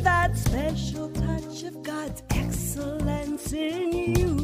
[0.00, 4.38] That special touch of God's excellence in you.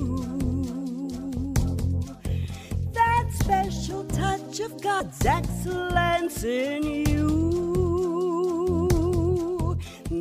[2.93, 7.29] That special touch of God's excellence in you.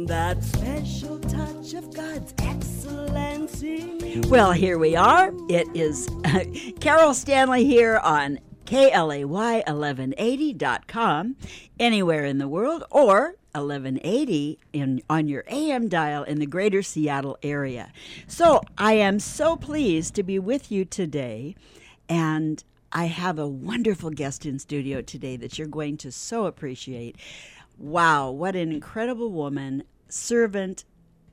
[0.07, 4.21] That special touch of God's excellence in you.
[4.29, 5.31] Well, here we are.
[5.50, 6.07] It is
[6.79, 11.36] Carol Stanley here on KLAY1180.com,
[11.79, 17.38] anywhere in the world, or 1180 in, on your AM dial in the greater Seattle
[17.43, 17.91] area.
[18.27, 21.55] So I am so pleased to be with you today,
[22.09, 27.17] and I have a wonderful guest in studio today that you're going to so appreciate.
[27.77, 30.85] Wow, what an incredible woman, servant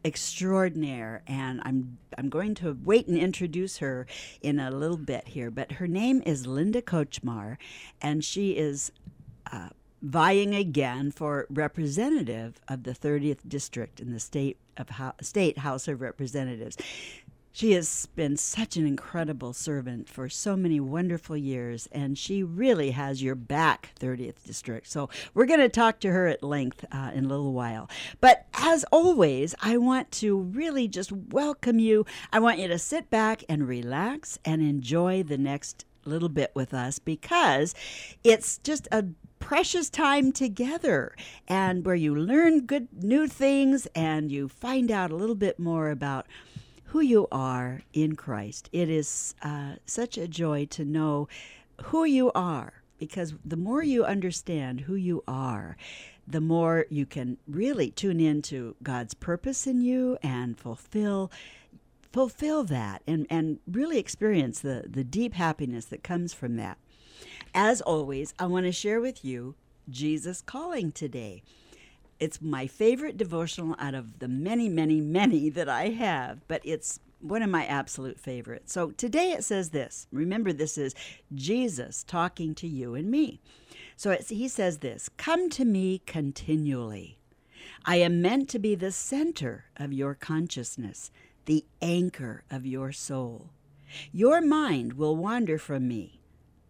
[0.04, 4.06] extraordinaire and I'm I'm going to wait and introduce her
[4.40, 7.58] in a little bit here but her name is Linda Kochmar
[8.00, 8.92] and she is
[9.52, 9.68] uh,
[10.02, 15.88] vying again for representative of the 30th district in the state of Ho- state House
[15.88, 16.76] of Representatives
[17.52, 22.92] she has been such an incredible servant for so many wonderful years, and she really
[22.92, 24.88] has your back, 30th District.
[24.88, 27.90] So, we're going to talk to her at length uh, in a little while.
[28.20, 32.06] But as always, I want to really just welcome you.
[32.32, 36.72] I want you to sit back and relax and enjoy the next little bit with
[36.72, 37.74] us because
[38.24, 39.04] it's just a
[39.40, 41.16] precious time together
[41.48, 45.90] and where you learn good new things and you find out a little bit more
[45.90, 46.26] about
[46.84, 48.68] who you are in Christ.
[48.72, 51.26] It is uh, such a joy to know
[51.84, 55.76] who you are because the more you understand who you are,
[56.28, 61.32] the more you can really tune into God's purpose in you and fulfill
[62.12, 66.76] fulfill that and, and really experience the, the deep happiness that comes from that.
[67.54, 69.54] As always, I want to share with you
[69.88, 71.42] Jesus calling today.
[72.20, 77.00] It's my favorite devotional out of the many, many, many that I have, but it's
[77.20, 78.72] one of my absolute favorites.
[78.72, 80.06] So today it says this.
[80.12, 80.94] Remember, this is
[81.34, 83.40] Jesus talking to you and me.
[83.96, 87.18] So he says this Come to me continually.
[87.84, 91.10] I am meant to be the center of your consciousness,
[91.46, 93.50] the anchor of your soul.
[94.12, 96.19] Your mind will wander from me,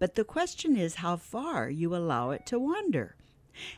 [0.00, 3.14] but the question is how far you allow it to wander.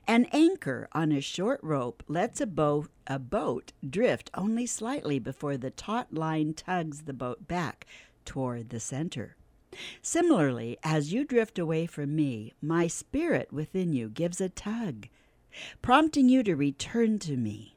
[0.07, 5.57] An anchor on a short rope lets a boat, a boat drift only slightly before
[5.57, 7.87] the taut line tugs the boat back
[8.25, 9.37] toward the center.
[10.01, 15.09] Similarly, as you drift away from me, my spirit within you gives a tug,
[15.81, 17.72] prompting you to return to me.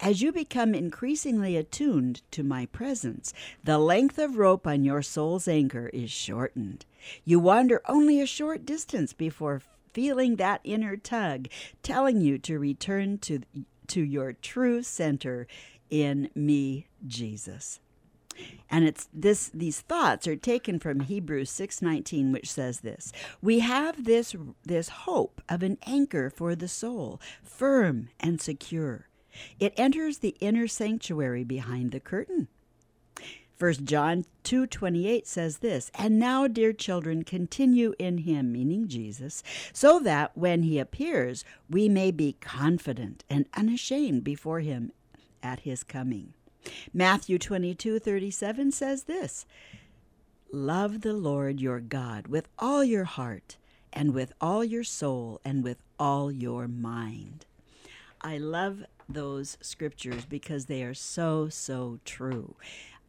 [0.00, 3.32] As you become increasingly attuned to my presence,
[3.62, 6.84] the length of rope on your soul's anchor is shortened.
[7.24, 11.48] You wander only a short distance before feeling that inner tug
[11.82, 13.40] telling you to return to,
[13.88, 15.46] to your true center
[15.90, 17.80] in me, Jesus.
[18.70, 23.12] And it's this these thoughts are taken from Hebrews 6:19 which says this.
[23.42, 24.34] We have this
[24.64, 29.08] this hope of an anchor for the soul, firm and secure.
[29.58, 32.48] It enters the inner sanctuary behind the curtain.
[33.58, 40.00] 1 John 2:28 says this, "And now, dear children, continue in him, meaning Jesus, so
[40.00, 44.90] that when he appears, we may be confident and unashamed before him
[45.44, 46.34] at his coming."
[46.92, 49.46] Matthew 22:37 says this,
[50.50, 53.58] "Love the Lord your God with all your heart
[53.92, 57.46] and with all your soul and with all your mind."
[58.20, 62.54] I love those scriptures because they are so so true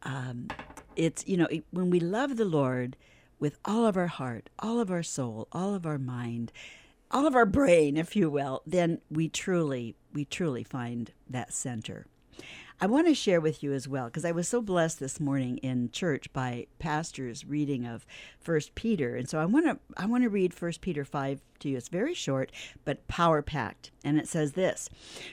[0.04, 0.48] um,
[0.96, 2.96] it's you know it, when we love the Lord
[3.38, 6.52] with all of our heart, all of our soul, all of our mind,
[7.10, 12.06] all of our brain, if you will, then we truly we truly find that center.
[12.84, 15.56] I want to share with you as well because I was so blessed this morning
[15.62, 18.04] in church by pastors reading of
[18.38, 21.70] First Peter, and so I want to I want to read First Peter five to
[21.70, 21.78] you.
[21.78, 22.52] It's very short
[22.84, 24.90] but power packed, and it says this: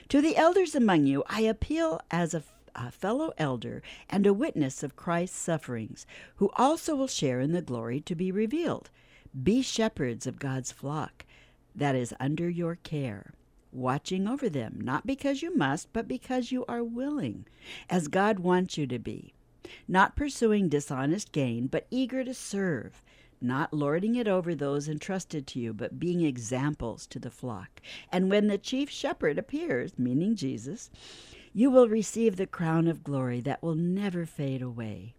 [0.08, 2.42] To the elders among you, I appeal as a
[2.74, 6.06] a fellow elder and a witness of Christ's sufferings,
[6.36, 8.88] who also will share in the glory to be revealed.
[9.42, 11.26] Be shepherds of God's flock
[11.74, 13.34] that is under your care,
[13.72, 17.46] watching over them, not because you must, but because you are willing,
[17.90, 19.34] as God wants you to be,
[19.88, 23.02] not pursuing dishonest gain, but eager to serve
[23.42, 27.82] not lording it over those entrusted to you, but being examples to the flock.
[28.10, 30.90] And when the chief shepherd appears, meaning Jesus,
[31.52, 35.14] you will receive the crown of glory that will never fade away.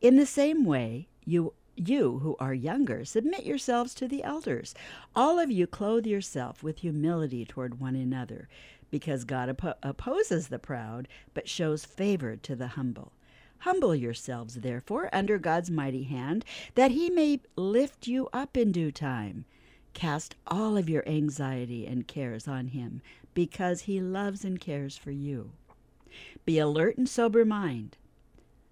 [0.00, 4.74] In the same way, you you who are younger, submit yourselves to the elders.
[5.14, 8.48] All of you clothe yourself with humility toward one another,
[8.90, 13.12] because God oppo- opposes the proud, but shows favor to the humble.
[13.58, 16.44] Humble yourselves, therefore, under God's mighty hand,
[16.74, 19.44] that he may lift you up in due time.
[19.92, 23.00] Cast all of your anxiety and cares on him,
[23.34, 25.52] because he loves and cares for you.
[26.44, 27.96] Be alert and sober mind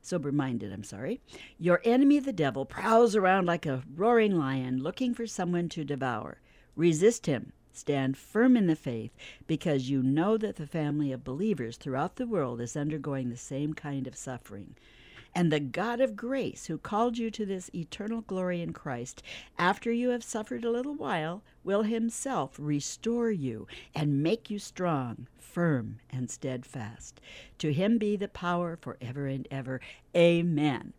[0.06, 1.20] sober minded, I'm sorry.
[1.58, 6.40] Your enemy, the devil, prowls around like a roaring lion looking for someone to devour.
[6.76, 7.52] Resist him.
[7.72, 9.12] Stand firm in the faith
[9.46, 13.74] because you know that the family of believers throughout the world is undergoing the same
[13.74, 14.76] kind of suffering.
[15.34, 19.22] And the God of grace, who called you to this eternal glory in Christ,
[19.58, 25.26] after you have suffered a little while, will himself restore you and make you strong,
[25.36, 27.20] firm, and steadfast.
[27.58, 29.80] To him be the power forever and ever.
[30.16, 30.92] Amen.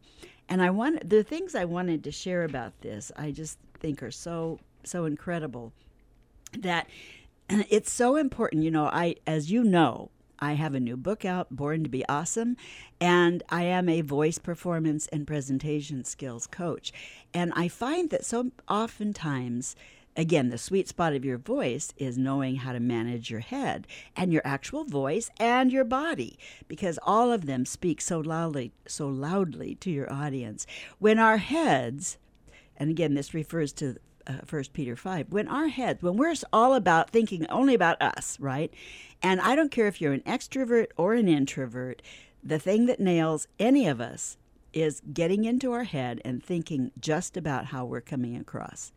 [0.49, 4.11] And I want the things I wanted to share about this, I just think are
[4.11, 5.73] so so incredible
[6.57, 6.87] that
[7.49, 10.09] it's so important, you know, I as you know,
[10.39, 12.57] I have a new book out, Born to Be Awesome,
[12.99, 16.91] and I am a voice performance and presentation skills coach.
[17.33, 19.75] And I find that so oftentimes,
[20.17, 24.31] again, the sweet spot of your voice is knowing how to manage your head and
[24.31, 29.75] your actual voice and your body, because all of them speak so loudly, so loudly
[29.75, 30.65] to your audience.
[30.99, 32.17] When our heads,
[32.77, 35.27] and again, this refers to uh, First Peter five.
[35.29, 38.73] When our heads, when we're all about thinking only about us, right?
[39.21, 42.01] And I don't care if you're an extrovert or an introvert,
[42.43, 44.37] the thing that nails any of us
[44.73, 48.91] is getting into our head and thinking just about how we're coming across.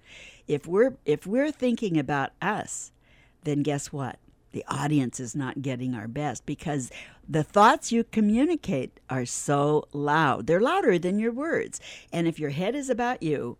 [0.46, 2.92] If we're if we're thinking about us,
[3.44, 4.18] then guess what?
[4.50, 6.90] The audience is not getting our best because
[7.28, 10.46] the thoughts you communicate are so loud.
[10.46, 11.80] They're louder than your words.
[12.12, 13.58] And if your head is about you,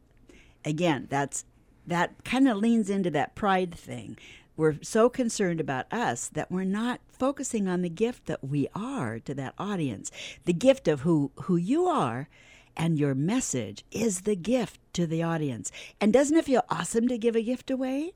[0.64, 1.44] again, that's
[1.88, 4.16] that kind of leans into that pride thing
[4.58, 9.20] we're so concerned about us that we're not focusing on the gift that we are
[9.20, 10.10] to that audience.
[10.46, 12.28] The gift of who, who you are
[12.76, 15.70] and your message is the gift to the audience.
[16.00, 18.14] And doesn't it feel awesome to give a gift away?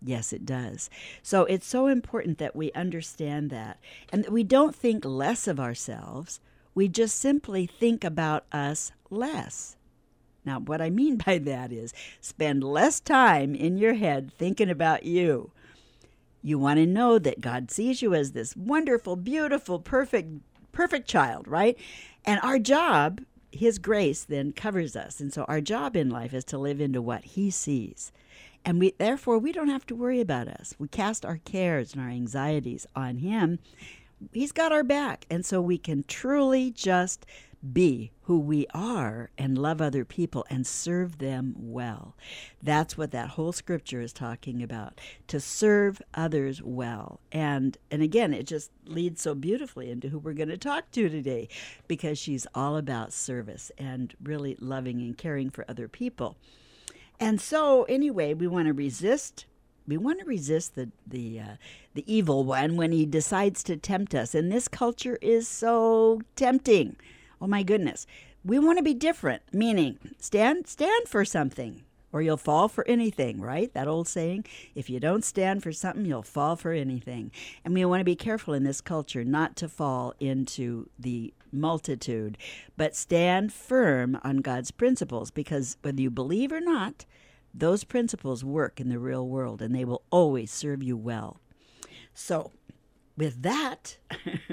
[0.00, 0.88] Yes, it does.
[1.24, 3.80] So it's so important that we understand that
[4.12, 6.38] and that we don't think less of ourselves.
[6.72, 9.76] We just simply think about us less.
[10.44, 15.04] Now, what I mean by that is spend less time in your head thinking about
[15.04, 15.52] you
[16.42, 20.28] you want to know that God sees you as this wonderful, beautiful, perfect,
[20.72, 21.78] perfect child, right?
[22.24, 23.20] And our job,
[23.52, 25.20] His grace, then covers us.
[25.20, 28.12] And so our job in life is to live into what He sees.
[28.64, 30.74] And we therefore we don't have to worry about us.
[30.78, 33.58] We cast our cares and our anxieties on Him.
[34.32, 35.26] He's got our back.
[35.30, 37.24] And so we can truly just
[37.72, 42.16] be who we are and love other people and serve them well.
[42.62, 47.20] That's what that whole scripture is talking about to serve others well.
[47.30, 51.08] And and again, it just leads so beautifully into who we're going to talk to
[51.08, 51.48] today
[51.86, 56.36] because she's all about service and really loving and caring for other people.
[57.18, 59.46] And so anyway, we want to resist
[59.86, 61.56] we want to resist the the uh,
[61.94, 66.96] the evil one when he decides to tempt us and this culture is so tempting
[67.40, 68.06] Oh my goodness.
[68.44, 71.82] We want to be different, meaning stand stand for something
[72.12, 73.72] or you'll fall for anything, right?
[73.72, 74.44] That old saying,
[74.74, 77.30] if you don't stand for something, you'll fall for anything.
[77.64, 82.36] And we want to be careful in this culture not to fall into the multitude,
[82.76, 87.06] but stand firm on God's principles because whether you believe or not,
[87.52, 91.40] those principles work in the real world and they will always serve you well.
[92.14, 92.52] So,
[93.16, 93.98] with that,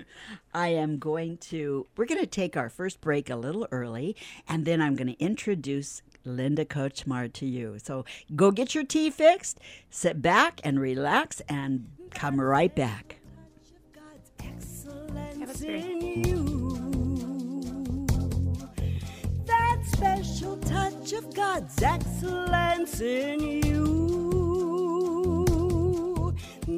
[0.53, 4.15] I am going to, we're going to take our first break a little early,
[4.47, 7.77] and then I'm going to introduce Linda Kochmar to you.
[7.81, 8.05] So
[8.36, 9.59] go get your tea fixed,
[9.89, 13.17] sit back and relax, and come right back.
[19.45, 24.26] That special touch of God's excellence in you.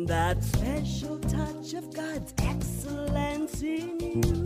[0.09, 4.39] That special touch of God's excellence in you.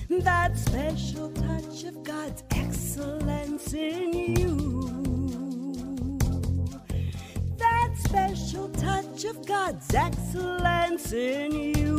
[0.09, 4.76] That special touch of God's excellence in you.
[7.97, 11.97] Special touch of God's excellence in you.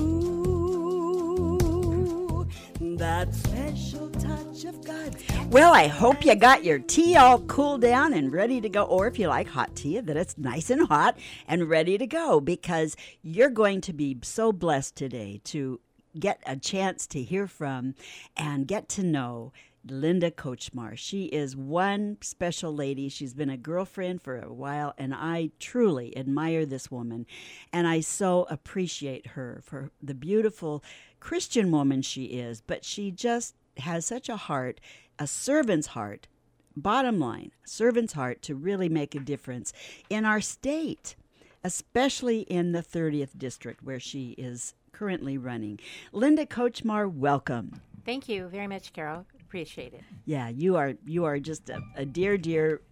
[2.97, 5.23] That special touch of God's.
[5.50, 8.85] Well, I hope you got your tea all cooled down and ready to go.
[8.85, 12.40] Or if you like hot tea, that it's nice and hot and ready to go
[12.40, 15.81] because you're going to be so blessed today to
[16.19, 17.95] get a chance to hear from
[18.37, 19.52] and get to know
[19.87, 20.97] Linda Kochmar.
[20.97, 23.08] She is one special lady.
[23.08, 27.26] She's been a girlfriend for a while, and I truly admire this woman.
[27.73, 30.82] And I so appreciate her for the beautiful
[31.20, 32.61] Christian woman she is.
[32.61, 34.80] But she just has such a heart,
[35.18, 36.28] a servant's heart.
[36.76, 39.73] Bottom line, servant's heart to really make a difference
[40.08, 41.16] in our state,
[41.64, 45.80] especially in the 30th district where she is currently running.
[46.12, 47.80] Linda Kochmar, welcome.
[48.04, 49.26] Thank you very much, Carol.
[49.49, 50.02] Appreciate it.
[50.26, 52.83] Yeah, you are you are just a, a dear, dear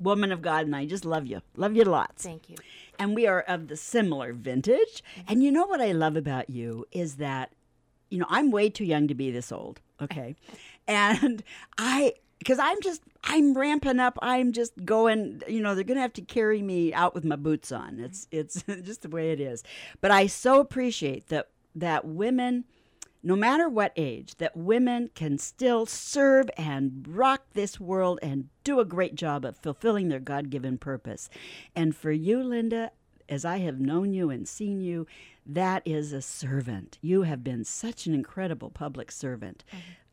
[0.00, 1.40] woman of God, and I just love you.
[1.56, 2.24] Love you lots.
[2.24, 2.56] Thank you.
[2.98, 5.02] And we are of the similar vintage.
[5.18, 5.20] Mm-hmm.
[5.28, 7.52] And you know what I love about you is that,
[8.10, 9.80] you know, I'm way too young to be this old.
[10.00, 10.34] Okay.
[10.88, 11.42] and
[11.78, 14.18] I because I'm just I'm ramping up.
[14.20, 15.42] I'm just going.
[15.48, 18.00] You know, they're going to have to carry me out with my boots on.
[18.00, 18.40] It's mm-hmm.
[18.40, 19.62] it's just the way it is.
[20.00, 22.64] But I so appreciate that that women,
[23.24, 28.80] no matter what age, that women can still serve and rock this world and do
[28.80, 31.30] a great job of fulfilling their God given purpose.
[31.74, 32.92] And for you, Linda,
[33.26, 35.06] as I have known you and seen you,
[35.46, 36.98] that is a servant.
[37.00, 39.64] You have been such an incredible public servant.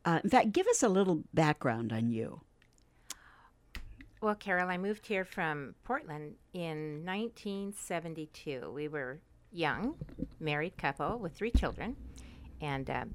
[0.05, 2.41] Uh, in fact, give us a little background on you.
[4.21, 8.71] Well, Carol, I moved here from Portland in 1972.
[8.73, 9.19] We were
[9.51, 9.95] young,
[10.39, 11.95] married couple with three children,
[12.61, 13.13] and um,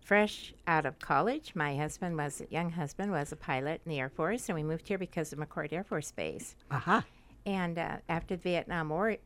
[0.00, 1.52] fresh out of college.
[1.54, 4.86] My husband was young husband was a pilot in the Air Force, and we moved
[4.86, 6.54] here because of McChord Air Force Base.
[6.70, 7.04] Aha.
[7.44, 9.16] And uh, after the Vietnam War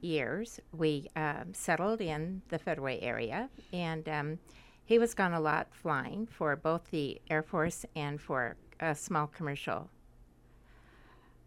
[0.00, 4.38] years, we um, settled in the Federal area, and um,
[4.84, 9.26] he was gone a lot flying for both the Air Force and for a small
[9.26, 9.88] commercial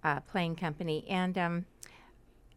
[0.04, 1.06] uh, plane company.
[1.10, 1.66] And um,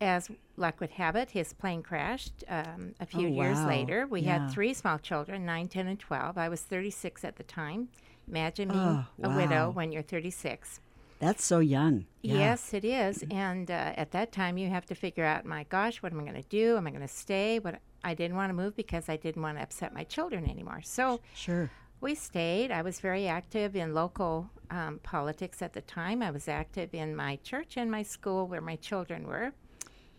[0.00, 0.30] as
[0.60, 3.68] luck would have it, his plane crashed um, a few Oh, years wow.
[3.68, 4.06] later.
[4.06, 4.38] We Yeah.
[4.38, 6.38] had three small children 9, 10, and 12.
[6.38, 7.88] I was 36 at the time.
[8.28, 10.80] Imagine being Oh, a widow when you're 36.
[11.18, 12.06] That's so young.
[12.22, 12.34] Yeah.
[12.34, 13.24] Yes, it is.
[13.30, 16.22] And uh, at that time, you have to figure out, my gosh, what am I
[16.22, 16.76] going to do?
[16.76, 17.58] Am I going to stay?
[17.58, 20.80] What I didn't want to move because I didn't want to upset my children anymore.
[20.82, 21.70] So Sure.
[22.00, 22.70] we stayed.
[22.70, 26.22] I was very active in local um, politics at the time.
[26.22, 29.52] I was active in my church and my school where my children were.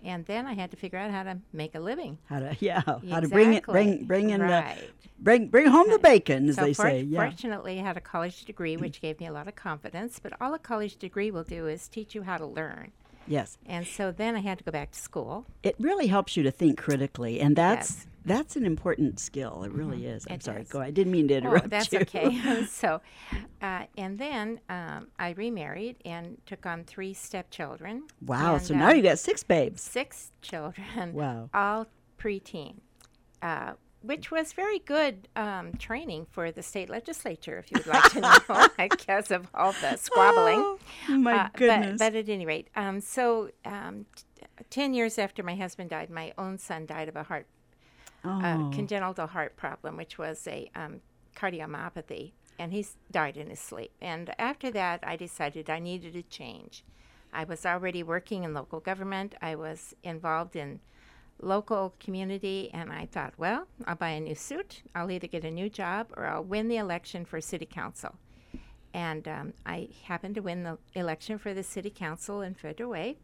[0.04, 2.18] And then I had to figure out how to make a living.
[2.26, 4.78] How to yeah, how to bring it bring bring in Right.
[4.78, 7.02] the bring bring home the bacon as so they for- say.
[7.02, 7.20] Yeah.
[7.24, 10.20] fortunately, I had a college degree, which gave me a lot of confidence.
[10.22, 12.92] But all a college degree will do is teach you how to learn.
[13.28, 13.58] Yes.
[13.68, 15.46] And so then I had to go back to school.
[15.62, 18.08] It really helps you to think critically and that's Yes.
[18.26, 19.64] That's an important skill.
[19.64, 20.26] It really is.
[20.30, 20.60] I'm It sorry.
[20.60, 20.70] does.
[20.70, 20.80] Go.
[20.82, 22.00] I didn't mean to Oh, interrupt that's you.
[22.00, 22.64] okay.
[22.70, 23.02] so,
[23.62, 28.04] uh, and then um, I remarried and took on three stepchildren.
[28.26, 28.56] wow.
[28.56, 29.82] And, So uh, now you got six babes.
[29.82, 31.50] six children, Wow.
[31.54, 31.88] all
[32.20, 32.76] preteen.
[33.42, 33.74] Uh,
[34.04, 38.20] which was very good um, training for the state legislature, if you would like to
[38.22, 40.60] know, because of all the squabbling.
[40.60, 42.00] Oh, my Uh, goodness.
[42.00, 46.10] But, but at any rate, um, so um, t- 10 years after my husband died,
[46.10, 47.46] my own son died of a heart,
[48.24, 48.42] oh.
[48.42, 51.02] uh, congenital heart problem, which was a um,
[51.36, 52.32] cardiomyopathy.
[52.60, 53.92] And he died in his sleep.
[54.02, 56.84] And after that, I decided I needed a change.
[57.34, 59.36] I was already working in local government.
[59.42, 60.80] I was involved in
[61.42, 64.84] local community, and I thought, well, I'll buy a new suit.
[64.94, 68.16] I'll either get a new job or I'll win the election for city council.
[68.94, 73.18] And um, I happened to win the election for the city council in Federal Way.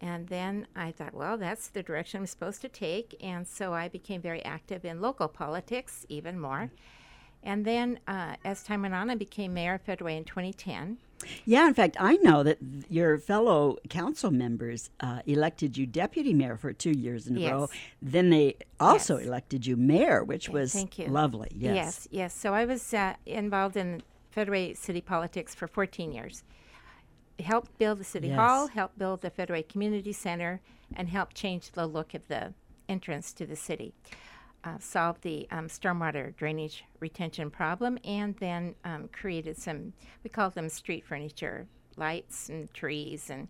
[0.00, 3.16] And then I thought, well, that's the direction I'm supposed to take.
[3.20, 6.70] And so I became very active in local politics, even more.
[7.42, 10.98] And then uh, as time went on, I became mayor of Federal Way in 2010.
[11.44, 16.56] Yeah, in fact, I know that your fellow council members uh, elected you deputy mayor
[16.56, 17.50] for two years in a Yes.
[17.52, 17.68] row.
[18.00, 19.26] Then they also Yes.
[19.26, 21.08] elected you mayor, which was thank you.
[21.08, 21.48] lovely.
[21.52, 21.74] Yes.
[21.74, 22.34] Yes, yes.
[22.34, 26.44] So I was uh, involved in Federal City politics for 14 years.
[27.38, 28.36] Helped build the City Yes.
[28.36, 30.60] Hall, helped build the Federal Community Center,
[30.94, 32.52] and helped change the look of the
[32.88, 33.94] entrance to the city.
[34.64, 39.92] Uh, solved the um, stormwater drainage retention problem, and then um, created some,
[40.24, 43.48] we call them street furniture, lights and trees and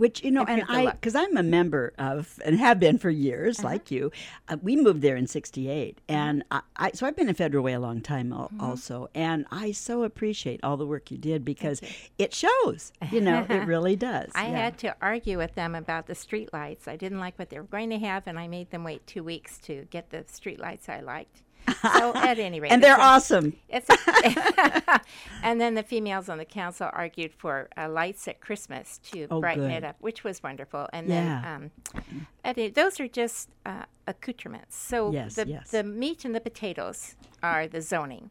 [0.00, 3.58] Which you know, and I because I'm a member of and have been for years,
[3.60, 3.68] Uh-huh.
[3.68, 4.10] like you.
[4.48, 6.16] Uh, we moved there in '68, Mm-hmm.
[6.16, 9.46] and I, I so I've been in Federal Way a long time al- also, and
[9.50, 11.80] I so appreciate all the work you did because
[12.18, 12.92] it shows.
[13.12, 14.30] You know, it really does.
[14.34, 14.56] I yeah.
[14.64, 16.88] had to argue with them about the street lights.
[16.88, 19.22] I didn't like what they were going to have, and I made them wait two
[19.22, 21.42] weeks to get the street lights I liked.
[21.82, 23.54] So at any rate, and they're a- awesome.
[23.68, 23.86] It's
[25.42, 29.40] and then the females on the council argued for uh, lights at Christmas to Oh,
[29.40, 29.72] brighten good.
[29.78, 30.88] it up, which was wonderful.
[30.92, 31.40] And Yeah.
[31.42, 32.04] then um,
[32.44, 34.76] at it- those are just uh, accoutrements.
[34.76, 35.70] So Yes, the yes.
[35.70, 38.30] the meat and the potatoes are the zoning.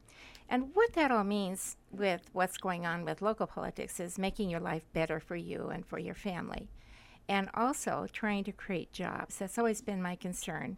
[0.51, 4.59] And what that all means with what's going on with local politics is making your
[4.59, 6.69] life better for you and for your family.
[7.27, 9.37] And also trying to create jobs.
[9.37, 10.77] That's always been my concern.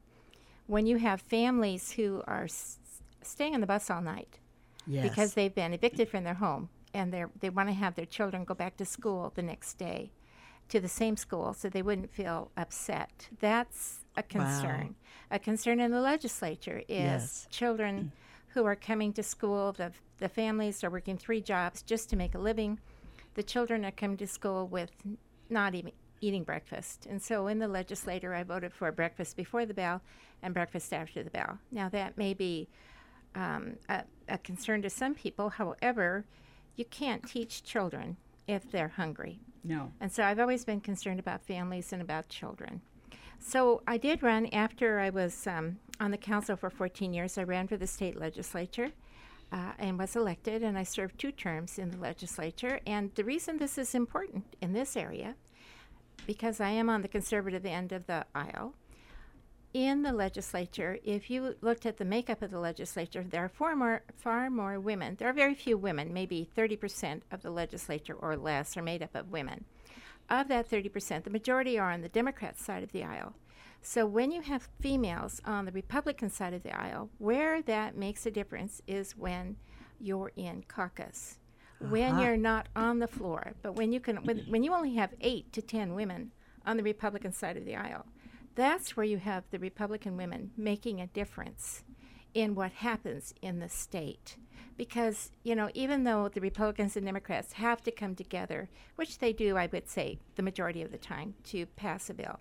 [0.72, 2.80] When you have families who are s-
[3.22, 4.40] staying on the bus all night,
[4.88, 5.04] Yes.
[5.10, 8.46] because they've been evicted from their home and they they want to have their children
[8.46, 10.12] go back to school the next day
[10.70, 13.28] to the same school so they wouldn't feel upset.
[13.42, 14.96] That's a concern.
[15.30, 17.48] A concern in the legislature is Yes.
[17.52, 18.14] children
[18.54, 22.34] who are coming to school, the, the families are working three jobs just to make
[22.34, 22.80] a living.
[23.34, 24.92] The children are coming to school with
[25.50, 27.08] not even eating breakfast.
[27.10, 30.02] And so in the legislature, I voted for breakfast before the bell
[30.42, 31.58] and breakfast after the bell.
[31.72, 32.70] Now, that may be
[33.36, 35.50] um, a, a concern to some people.
[35.50, 36.26] However,
[36.76, 39.40] you can't teach children if they're hungry.
[39.64, 39.92] no.
[40.00, 42.82] And so I've always been concerned about families and about children.
[43.40, 47.38] So I did run after I was um, on the council for 14 years.
[47.38, 48.92] I ran for the state legislature
[49.52, 52.80] uh, and was elected, and I served two terms in the legislature.
[52.86, 55.36] And the reason this is important in this area,
[56.26, 58.74] because I am on the conservative end of the aisle,
[59.74, 63.76] in the legislature, if you looked at the makeup of the legislature, there are far
[63.76, 65.16] more, far more women.
[65.16, 69.16] There are very few women, maybe 30% of the legislature or less are made up
[69.16, 69.64] of women.
[70.30, 73.34] Of that 30%, the majority are on the Democrat side of the aisle.
[73.82, 78.26] So when you have females on the Republican side of the aisle, where that makes
[78.26, 79.56] a difference is when
[80.00, 81.38] you're in caucus.
[81.90, 82.22] When Uh-huh.
[82.22, 85.52] you're not on the floor, but when you can when, when you only have 8
[85.54, 86.32] to 10 women
[86.66, 88.06] on the Republican side of the aisle,
[88.56, 91.84] that's where you have the Republican women making a difference
[92.34, 94.38] in what happens in the state.
[94.78, 99.34] Because, you know, even though the Republicans and Democrats have to come together, which they
[99.34, 102.40] do, I would say, the majority of the time, to pass a bill,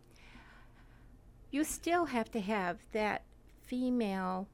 [1.50, 3.22] you still have to have that
[3.62, 4.48] female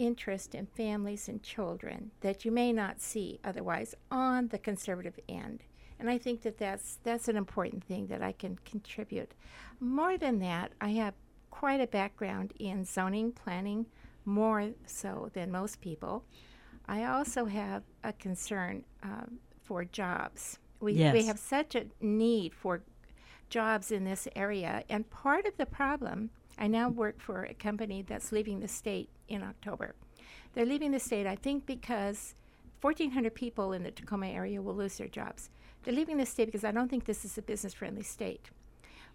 [0.00, 5.62] interest in families and children that you may not see otherwise on the conservative end.
[6.00, 9.32] And I think that that's, that's an important thing that I can contribute.
[9.78, 11.14] More than that, I have
[11.50, 13.84] quite a background in zoning planning,
[14.24, 16.24] more so than most people.
[16.88, 20.58] I also have a concern um, for jobs.
[20.80, 22.82] We, we have such a need for
[23.50, 24.82] jobs in this area.
[24.88, 29.10] And part of the problem, I now work for a company that's leaving the state
[29.30, 29.94] in October.
[30.52, 32.34] They're leaving the state, I think, because
[32.80, 35.50] 1,400 people in the Tacoma area will lose their jobs.
[35.82, 38.50] They're leaving the state because I don't think this is a business friendly state.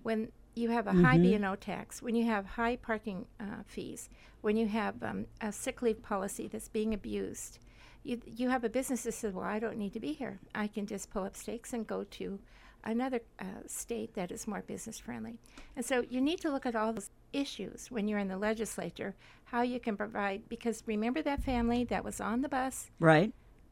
[0.01, 4.10] When you have a high B&O tax, when you have high parking uh, fees,
[4.41, 7.60] when you have um, a sick leave policy that's being abused,
[8.04, 10.39] you, you have a business that says, well, I don't need to be here.
[10.54, 12.39] I can just pull up stakes and go to
[12.86, 15.38] another uh, state that is more business friendly.
[15.76, 19.15] And so you need to look at all those issues when you're in the legislature,
[19.45, 23.32] how you can provide, because remember that family that was on the bus Right.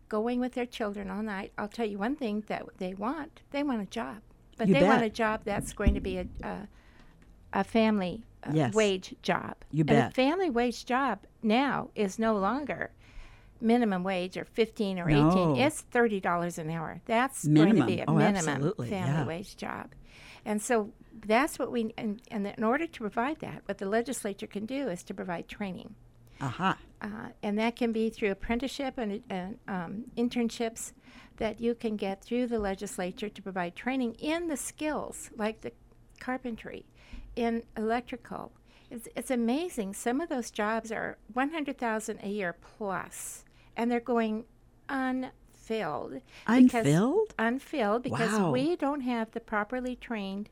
[0.10, 1.52] going with their children all night.
[1.58, 4.17] I'll tell you one thing that they want they want a job,
[4.58, 6.67] but You they want a job that's going to be a, a,
[7.54, 8.76] a family uh, Yes.
[8.76, 9.56] wage job.
[9.71, 10.12] You And bet.
[10.12, 12.91] a family wage job now is no longer
[13.63, 15.56] minimum wage or 15 or 18 No.
[15.58, 17.76] it's $30 an hour that's Minimum.
[17.78, 19.26] going to be a Oh, minimum absolutely, family yeah.
[19.26, 19.91] wage job
[20.45, 20.91] and so
[21.26, 24.89] that's what we and, and in order to provide that what the legislature can do
[24.89, 25.95] is to provide training
[26.41, 26.78] Aha.
[27.02, 27.08] uh,
[27.41, 30.91] and that can be through apprenticeship and, and um, internships
[31.38, 35.71] that you can get through the legislature to provide training in the skills like the
[36.19, 36.86] carpentry,
[37.36, 38.52] in electrical.
[38.91, 39.93] It's, it's amazing.
[39.95, 43.43] Some of those jobs are 100000 a year plus,
[43.78, 44.46] and they're going
[44.90, 46.22] unfilled.
[46.48, 47.34] because- Unfilled?
[47.40, 48.52] Unfilled because Wow.
[48.52, 50.50] we don't have the properly trained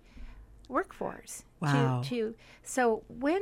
[0.68, 1.44] workforce.
[1.60, 2.02] Wow.
[2.04, 3.42] To, to so when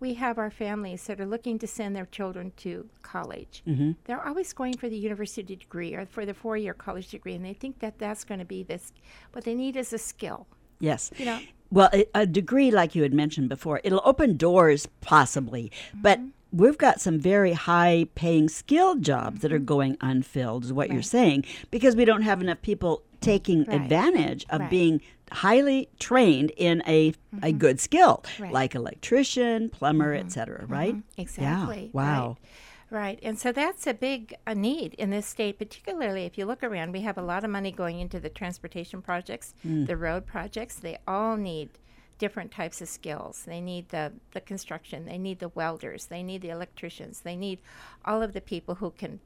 [0.00, 3.92] we have our families that are looking to send their children to college, Mm-hmm.
[4.04, 7.52] they're always going for the university degree or for the four-year college degree, and they
[7.52, 8.92] think that that's going to be this.
[9.32, 10.46] What they need is a skill.
[10.80, 11.10] Yes.
[11.18, 11.40] You know.
[11.70, 16.28] Well, a, degree, like you had mentioned before, it'll open doors possibly, but Mm-hmm.
[16.52, 19.64] We've got some very high paying skilled jobs that are Mm-hmm.
[19.64, 23.80] going unfilled, is what you're saying, because we don't have enough people taking Right.
[23.80, 24.70] advantage of Right.
[24.70, 28.42] being highly trained in a, a good skill, Mm-hmm.
[28.42, 28.46] Right.
[28.48, 28.54] Mm-hmm.
[28.54, 30.96] like electrician, plumber, et cetera, right?
[31.16, 31.84] Exactly.
[31.84, 31.90] Yeah.
[31.92, 32.28] Wow.
[32.28, 33.00] Right.
[33.00, 33.18] Right.
[33.22, 36.92] And so that's a big uh, need in this state, particularly if you look around.
[36.92, 39.86] We have a lot of money going into the transportation projects, Mm.
[39.86, 40.74] the road projects.
[40.74, 41.70] They all need
[42.18, 43.42] different types of skills.
[43.46, 47.58] They need the, the construction, they need the welders, they need the electricians, they need
[48.04, 49.20] all of the people who can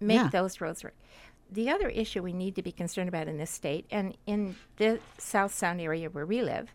[0.00, 0.28] make Yeah.
[0.28, 0.94] those roads work.
[1.50, 4.98] The other issue we need to be concerned about in this state and in the
[5.18, 6.70] South Sound area where we live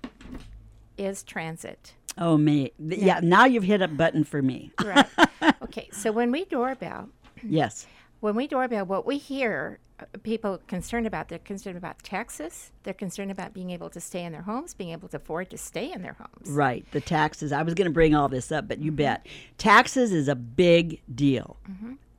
[0.98, 1.94] is transit.
[2.18, 2.72] Oh, me.
[2.78, 4.72] Th- yeah, now you've hit a button for me.
[4.84, 5.06] Right.
[5.64, 5.90] okay.
[5.92, 7.10] So when we doorbell,
[7.44, 7.86] yes.
[8.22, 12.72] When we doorbell, what we hear uh, people concerned about, they're concerned about taxes.
[12.84, 15.58] They're concerned about being able to stay in their homes, being able to afford to
[15.58, 16.50] stay in their homes.
[16.50, 17.52] Right, the taxes.
[17.52, 19.26] I was going to bring all this up, but you bet.
[19.58, 21.58] Taxes is a big deal.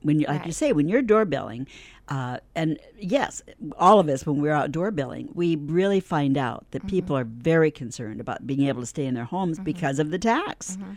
[0.01, 0.51] When you, like you Mm-hmm.
[0.51, 1.65] Say, when you're doorbelling,
[2.09, 3.41] uh, and yes,
[3.77, 6.89] all of us when we're out doorbelling, we really find out that Mm-hmm.
[6.89, 10.19] people are very concerned about being able to stay in their homes because of the
[10.19, 10.91] tax, Mm-hmm.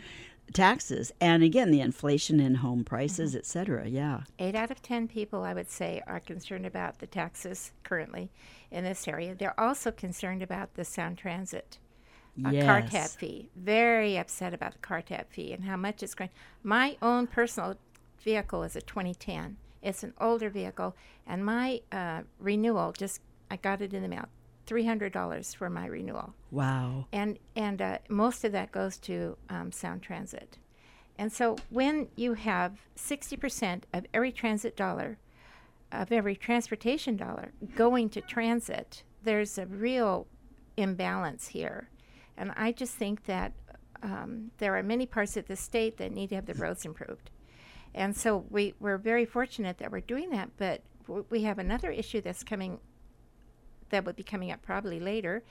[0.53, 3.37] Taxes, and again the inflation in home prices, Mm-hmm.
[3.39, 3.87] et cetera.
[3.87, 8.29] Yeah, Eight out of 10 people, I would say, are concerned about the taxes currently
[8.71, 9.35] in this area.
[9.35, 11.77] They're also concerned about the sound transit.
[12.45, 13.49] uh, car tab fee.
[13.55, 16.29] Very upset about the car tab fee and how much it's going.
[16.63, 17.75] My own personal
[18.23, 19.57] vehicle is a 2010.
[19.81, 24.25] It's an older vehicle, and my uh, renewal just I got it in the mail,
[24.67, 27.05] three hundred dollars for my renewal, wow.
[27.11, 30.57] and and uh, most of that goes to um, Sound Transit.
[31.19, 35.17] And so when you have 60% of every transit dollar,
[35.91, 40.27] of every transportation dollar going to transit, there's a real
[40.75, 41.89] imbalance here.
[42.37, 43.53] And I just think that
[44.03, 47.31] um, there are many parts of the state that need to have the roads improved.
[47.95, 51.89] And so we, we're very fortunate that we're doing that, but w- we have another
[51.89, 52.79] issue that's coming,
[53.89, 55.43] that will be coming up probably later,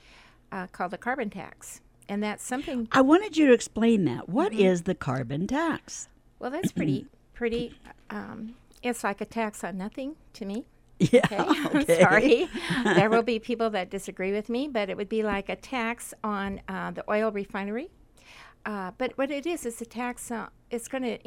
[0.51, 1.81] uh, called the carbon tax.
[2.09, 4.29] And that's something I wanted you to explain that.
[4.29, 4.61] What Mm-hmm.
[4.61, 6.07] is the carbon tax?
[6.39, 7.73] Well, that's pretty, pretty.
[8.09, 10.65] Um, it's like a tax on nothing to me.
[10.99, 11.21] Yeah.
[11.31, 12.01] Okay, okay.
[12.01, 12.49] sorry.
[12.95, 16.13] there will be people that disagree with me, but it would be like a tax
[16.23, 17.89] on uh, the oil refinery.
[18.65, 20.31] Uh, but what it is is a tax.
[20.31, 21.17] Uh, it's going to,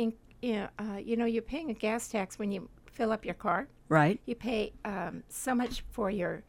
[0.42, 3.34] you know, uh, you know, you're paying a gas tax when you fill up your
[3.34, 3.68] car.
[3.88, 4.20] Right.
[4.26, 6.42] You pay um, so much for your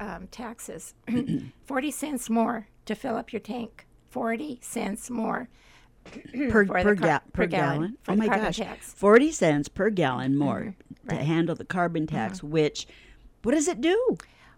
[0.00, 0.94] um, taxes,
[1.66, 3.86] forty cents more to fill up your tank.
[4.10, 5.48] Forty cents more
[6.50, 7.98] per per, ga- per gallon, gallon.
[8.08, 8.92] Oh my gosh, tax.
[8.92, 11.18] forty cents per gallon more to right.
[11.18, 11.24] Mm-hmm.
[11.26, 12.42] handle the carbon tax.
[12.42, 12.86] Which,
[13.42, 14.16] what does it do?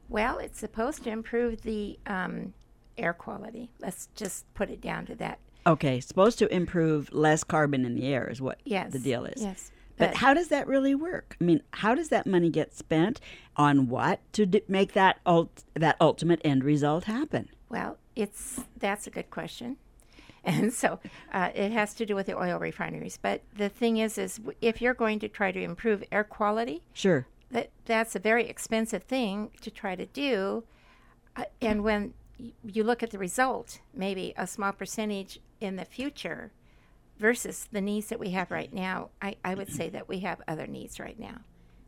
[0.09, 2.55] Well, it's supposed to improve the um,
[2.97, 3.71] air quality.
[3.81, 5.39] Let's just put it down to that.
[5.67, 8.91] Okay, supposed to improve less carbon in the air is what Yes.
[8.93, 9.43] the deal is.
[9.43, 9.71] Yes.
[9.99, 11.37] But how does that really work?
[11.41, 13.21] I mean, how does that money get spent
[13.57, 17.49] on what to d- make that ult- that ultimate end result happen?
[17.69, 19.77] well, it's that's a good question.
[20.45, 20.99] And so
[21.33, 23.19] uh, it has to do with the oil refineries.
[23.21, 27.27] But the thing is, is if you're going to try to improve air quality, Sure.
[27.51, 30.65] that that's a very expensive thing to try to do.
[31.37, 32.15] Uh, and when
[32.65, 36.53] you look at the result, maybe a small percentage in the future
[37.19, 40.41] versus the needs that we have right now, I, I would say that we have
[40.49, 41.39] other needs right now.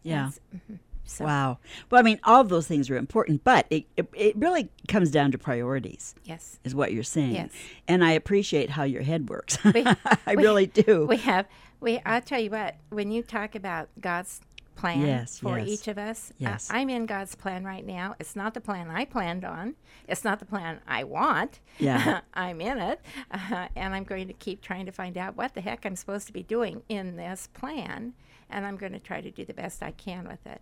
[0.02, 0.30] Yeah.
[0.54, 0.78] Mhm.
[1.04, 1.58] So Wow.
[1.90, 5.10] Well, I mean, all of those things are important, but it, it, it really comes
[5.10, 7.34] down to priorities, yes, is what you're saying.
[7.34, 7.50] Yes.
[7.88, 9.58] And I appreciate how your head works.
[9.74, 9.96] We- I
[10.28, 11.06] we- really do.
[11.06, 11.46] we have
[11.80, 11.98] we.
[12.04, 12.76] I'll tell you what.
[12.90, 14.40] When you talk about God's
[14.76, 15.68] plan Yes, for yes.
[15.68, 16.68] each of us, Yes.
[16.70, 18.16] I'm in God's plan right now.
[18.18, 19.74] It's not the plan I planned on.
[20.08, 21.60] It's not the plan I want.
[21.78, 22.20] Yeah.
[22.34, 25.60] I'm in it, uh, and I'm going to keep trying to find out what the
[25.60, 28.14] heck I'm supposed to be doing in this plan.
[28.52, 30.60] And I'm going to try to do the best I can with it.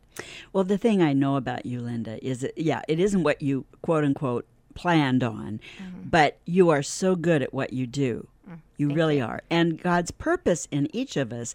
[0.52, 3.64] Well, the thing I know about you, Linda, is that, yeah, it isn't what you
[3.80, 5.58] quote unquote planned on,
[6.04, 8.28] but you are so good at what you do.
[8.76, 9.40] you really are.
[9.50, 11.54] And God's purpose in each of us.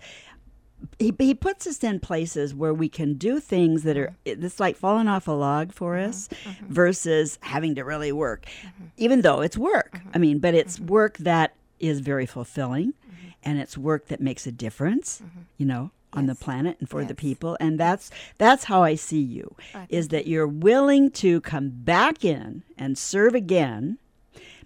[1.00, 4.44] He, he puts us in places where we can do things that are mm-hmm.
[4.46, 6.10] it's like falling off a log for mm-hmm.
[6.10, 6.74] us mm-hmm.
[6.74, 8.46] versus having to really work
[8.98, 10.00] even though it's work.
[10.14, 12.94] I mean but it's work that is very fulfilling
[13.44, 15.22] and it's work that makes a difference
[15.58, 17.58] you know on the planet and for the people.
[17.60, 19.56] And that's that's how i see you
[19.90, 23.98] is that you're willing to come back in and serve again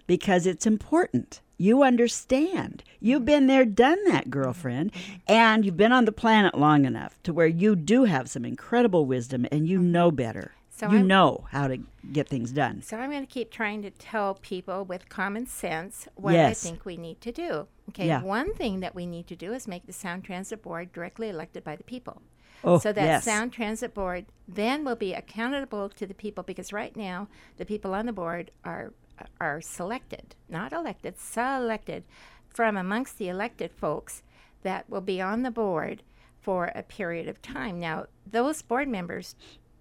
[0.06, 1.40] because it's important.
[1.58, 2.84] You understand.
[3.00, 4.92] You've been there, done that, girlfriend,
[5.26, 9.06] and you've been on the planet long enough to where you do have some incredible
[9.06, 9.92] wisdom and you mm-hmm.
[9.92, 10.52] know better.
[10.70, 11.78] So you I'm- know how to
[12.12, 12.82] get things done.
[12.82, 16.64] So I'm going to keep trying to tell people with common sense what Yes.
[16.64, 17.66] I think we need to do.
[17.88, 18.22] Okay, Yeah.
[18.22, 21.64] one thing that we need to do is make the Sound Transit Board directly elected
[21.64, 22.22] by the people.
[22.62, 23.24] Oh, so that yes.
[23.24, 27.94] Sound Transit Board then will be accountable to the people because right now the people
[27.94, 28.92] on the board are
[29.40, 32.04] are selected, not elected, selected
[32.48, 34.22] from amongst the elected folks
[34.62, 36.02] that will be on the board
[36.40, 37.78] for a period of time.
[37.78, 39.34] Now, those board members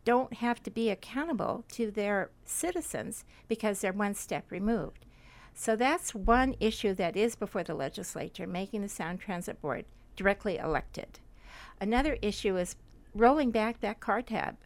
[0.05, 5.05] don't have to be accountable to their citizens because they're one step removed.
[5.53, 10.57] So that's one issue that is before the legislature, making the Sound Transit Board directly
[10.57, 11.19] elected.
[11.81, 12.75] Another issue is
[13.13, 14.57] rolling back that car tab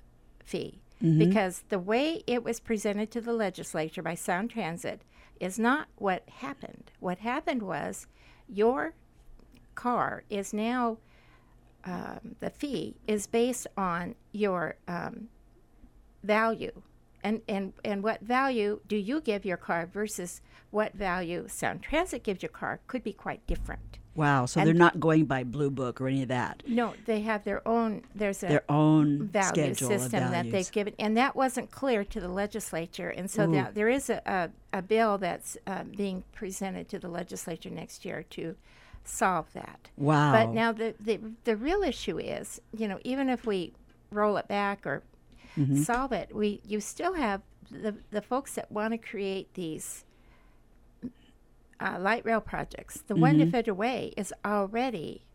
[0.43, 5.01] fee because the way it was presented to the legislature by Sound Transit
[5.39, 6.91] is not what happened.
[6.99, 8.07] What happened was
[8.47, 8.93] your
[9.75, 10.97] car is now
[11.83, 15.29] um, the fee is based on your um,
[16.23, 16.81] value
[17.23, 22.23] and, and and what value do you give your car versus what value Sound Transit
[22.23, 23.99] gives your car could be quite different.
[24.15, 24.45] Wow.
[24.45, 26.63] So And- they're not going by Blue Book or any of that.
[26.67, 28.03] No, they have their own.
[28.13, 32.27] There's a Their own value system that they've given, and that wasn't clear to the
[32.27, 33.09] legislature.
[33.09, 34.21] And so that there is a,
[34.73, 38.55] a, a bill that's uh, being presented to the legislature next year to
[39.05, 39.89] solve that.
[39.97, 40.33] Wow.
[40.33, 43.73] But now the, the the real issue is, you know, even if we
[44.11, 45.03] roll it back or
[45.57, 45.81] Mm-hmm.
[45.83, 50.05] solve it, we you still have the the folks that want to create these
[51.81, 53.03] uh, light rail projects.
[53.07, 53.45] The one Mm-hmm.
[53.45, 55.25] to Federal Way is already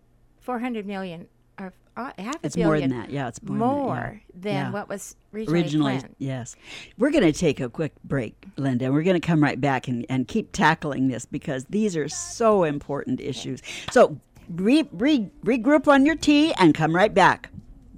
[0.40, 1.26] four hundred million
[1.58, 3.10] or uh, half a it's more than that.
[3.10, 4.42] Yeah, it's more, more than, that.
[4.42, 4.62] than Yeah.
[4.66, 4.70] Yeah.
[4.72, 6.14] what was originally, originally planned.
[6.18, 6.54] yes
[6.98, 9.88] we're going to take a quick break linda and we're going to come right back
[9.88, 14.18] and, and keep tackling this because these are so important issues so
[14.50, 17.48] re, re, regroup on your tea and come right back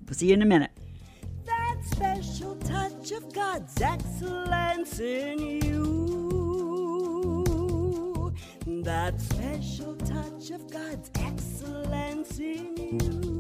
[0.07, 0.71] we'll see you in a minute
[1.45, 5.98] That special touch of God's excellence in you.
[8.69, 13.39] That special touch of God's excellence in you.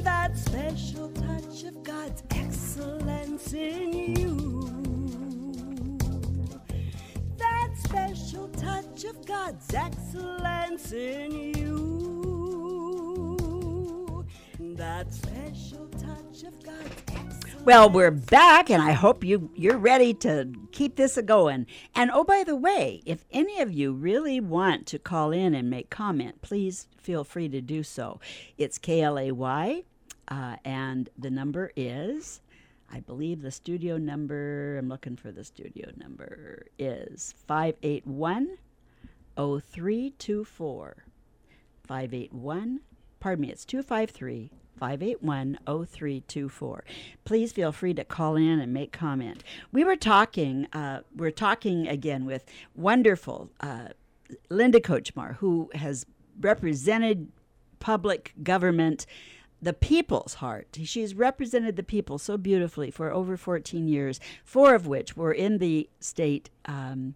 [0.00, 4.62] That special touch of God's excellence in you.
[7.38, 11.99] That special touch of God's excellence in you.
[14.80, 17.66] That special touch of.
[17.66, 21.66] Well, we're back, and I hope you you're ready to keep this a going.
[21.94, 25.68] And oh, by the way, if any of you really want to call in and
[25.68, 28.20] make comment, please feel free to do so.
[28.56, 29.84] It's KLAY,
[30.28, 32.40] uh, and the number is,
[32.90, 34.78] I believe the studio number.
[34.78, 38.56] I'm looking for the studio number is five eight one
[39.36, 41.04] oh three two four.
[41.86, 42.80] 581,
[43.18, 46.84] pardon me, it's 253 581 0324.
[47.24, 49.44] Please feel free to call in and make comment.
[49.70, 53.88] We were talking, uh, we're talking again with wonderful uh,
[54.48, 56.06] Linda Kochmar, who has
[56.40, 57.28] represented
[57.78, 59.06] public government
[59.62, 60.78] the people's heart.
[60.84, 65.58] She's represented the people so beautifully for over 14 years, four of which were in
[65.58, 67.14] the state um,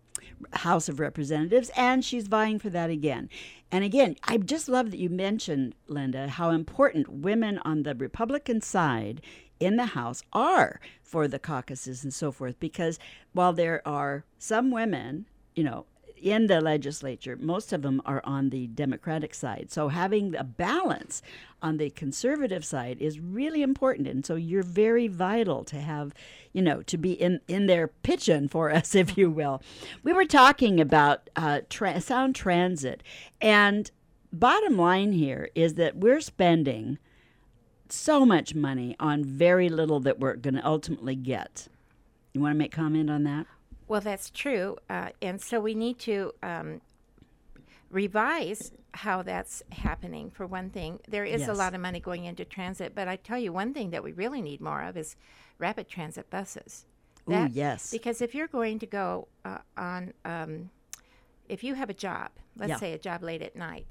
[0.53, 3.29] House of Representatives, and she's vying for that again.
[3.71, 8.61] And again, I just love that you mentioned, Linda, how important women on the Republican
[8.61, 9.21] side
[9.61, 12.99] in the House are for the caucuses and so forth, because
[13.33, 15.87] while there are some women, you know,
[16.25, 19.71] in the legislature, most of them are on the Democratic side.
[19.71, 21.21] So having a balance
[21.61, 24.09] on the conservative side is really important.
[24.09, 26.15] And so you're very vital to have,
[26.55, 29.63] you know, to be in, in there pitching for us, if you will.
[30.03, 33.03] We were talking about uh, tra- sound transit.
[33.43, 33.91] And
[34.33, 36.99] bottom line here is that we're spending
[37.91, 41.69] so much money on very little that we're going to ultimately get.
[42.33, 43.47] You want to make comment on that?
[43.87, 44.77] Well, that's true.
[44.89, 46.81] Uh, and so we need to um,
[47.91, 51.01] revise how that's happening, for one thing.
[51.09, 53.91] There is a lot of money going into transit, but I tell you, one thing
[53.91, 55.17] that we really need more of is
[55.59, 56.87] rapid transit buses.
[57.31, 57.91] Ooh, yes.
[57.91, 60.71] Because if you're going to go uh, on, um,
[61.49, 62.79] if you have a job, let's Yeah.
[62.79, 63.87] say a job late at night,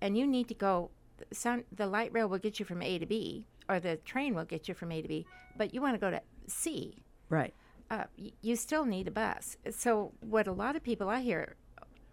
[0.00, 0.90] and you need to go,
[1.32, 4.44] sound, the light rail will get you from A to B, or the train will
[4.44, 6.96] get you from A to B, but you want to go to C
[7.28, 7.54] Right.
[7.92, 8.04] Uh,
[8.40, 9.56] you still need a bus.
[9.70, 11.56] So what a lot of people I hear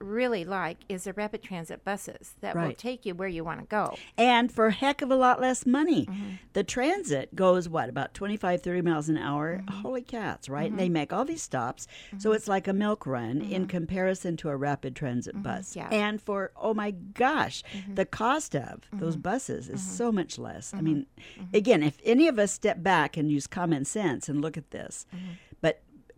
[0.01, 3.65] really like is the rapid transit buses that will take you where you want to
[3.65, 3.93] go.
[4.17, 6.05] and for a heck of a lot less money.
[6.05, 6.29] Mm-hmm.
[6.53, 9.57] The transit goes what about 25 30 miles an hour?
[9.57, 9.81] Mm-hmm.
[9.81, 10.73] Holy cats, right?
[10.75, 11.85] They make all these stops.
[12.17, 15.71] So it's like a milk run in comparison to a rapid transit bus.
[15.71, 15.79] Mm-hmm.
[15.79, 15.99] Yeah.
[16.07, 17.95] And for oh my gosh, Mm-hmm.
[17.95, 20.69] the cost of those buses is so much less.
[20.69, 20.77] Mm-hmm.
[20.77, 21.05] I mean,
[21.53, 25.05] again, if any of us step back and use common sense and look at this.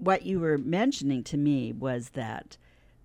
[0.02, 0.06] Mm-hmm.
[0.06, 2.58] What you were mentioning to me was that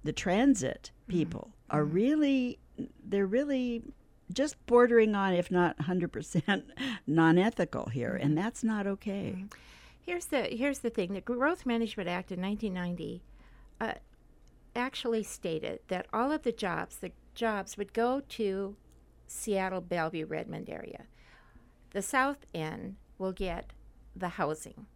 [0.05, 1.19] the transit Mm-hmm.
[1.21, 2.59] people are really
[3.05, 3.83] they're really
[4.33, 6.63] just bordering on if not 100%
[7.07, 8.27] non-ethical here Mm-hmm.
[8.27, 9.45] and that's not okay
[10.05, 13.23] Here's the here's the thing: the Growth Management Act in 1990
[13.81, 13.95] uh,
[14.77, 18.77] actually stated that all of the jobs, the jobs would go to
[19.27, 21.07] Seattle, Bellevue, Redmond area.
[21.91, 23.73] The South End will get
[24.15, 24.87] the housing.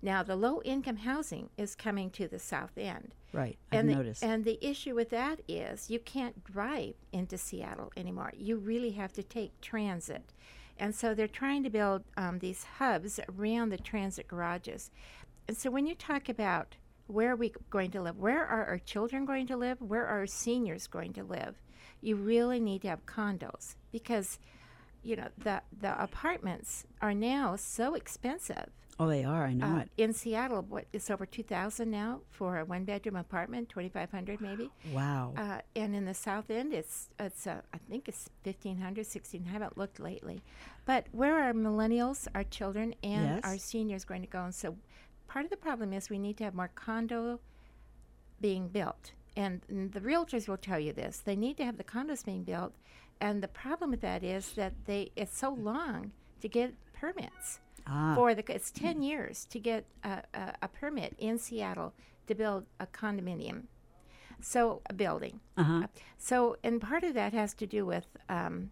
[0.00, 3.14] Now, the low income housing is coming to the South End.
[3.32, 7.36] right i've and the, noticed and the issue with that is you can't drive into
[7.36, 8.32] Seattle anymore.
[8.36, 10.32] You really have to take transit.
[10.78, 14.90] And so they're trying to build um, these hubs around the transit garages.
[15.48, 16.76] And so when you talk about
[17.08, 20.20] where are we going to live, where are our children going to live, where are
[20.20, 21.56] our seniors going to live,
[22.00, 24.38] you really need to have condos because
[25.02, 29.78] you know the the apartments are now so expensive oh they are i know uh,
[29.80, 33.88] it in Seattle, what it's over two thousand now for a one bedroom apartment, twenty
[33.88, 34.70] five hundred maybe.
[34.92, 39.44] wow Uh, and in the South End, it's it's uh, I think it's 1500 16
[39.48, 40.42] I haven't looked lately.
[40.86, 43.40] But where are millennials, our children, and Yes.
[43.44, 44.42] our seniors going to go?
[44.44, 44.76] And so,
[45.28, 47.40] part of the problem is we need to have more condo
[48.40, 49.12] being built.
[49.36, 52.44] And, and the realtors will tell you this: they need to have the condos being
[52.44, 52.72] built.
[53.20, 58.14] And the problem with that is that they it's so long to get permits ah
[58.14, 61.92] for the it's 10 years to get a, a, a permit in Seattle
[62.26, 63.64] to build a condominium
[64.40, 65.86] so a building uh-huh
[66.18, 68.70] so and part of that has to do with um,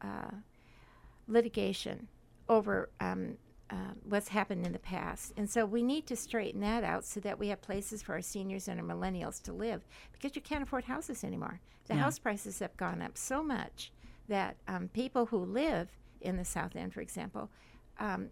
[0.00, 0.30] uh,
[1.26, 2.08] litigation
[2.48, 3.36] over um,
[3.70, 3.74] uh,
[4.04, 5.32] what's happened in the past.
[5.36, 8.22] And so we need to straighten that out so that we have places for our
[8.22, 11.60] seniors and our millennials to live because you can't afford houses anymore.
[11.86, 12.00] The Yeah.
[12.04, 13.92] house prices have gone up so much
[14.28, 15.88] that um, people who live
[16.20, 17.50] in the South End, for example,
[17.98, 18.28] um,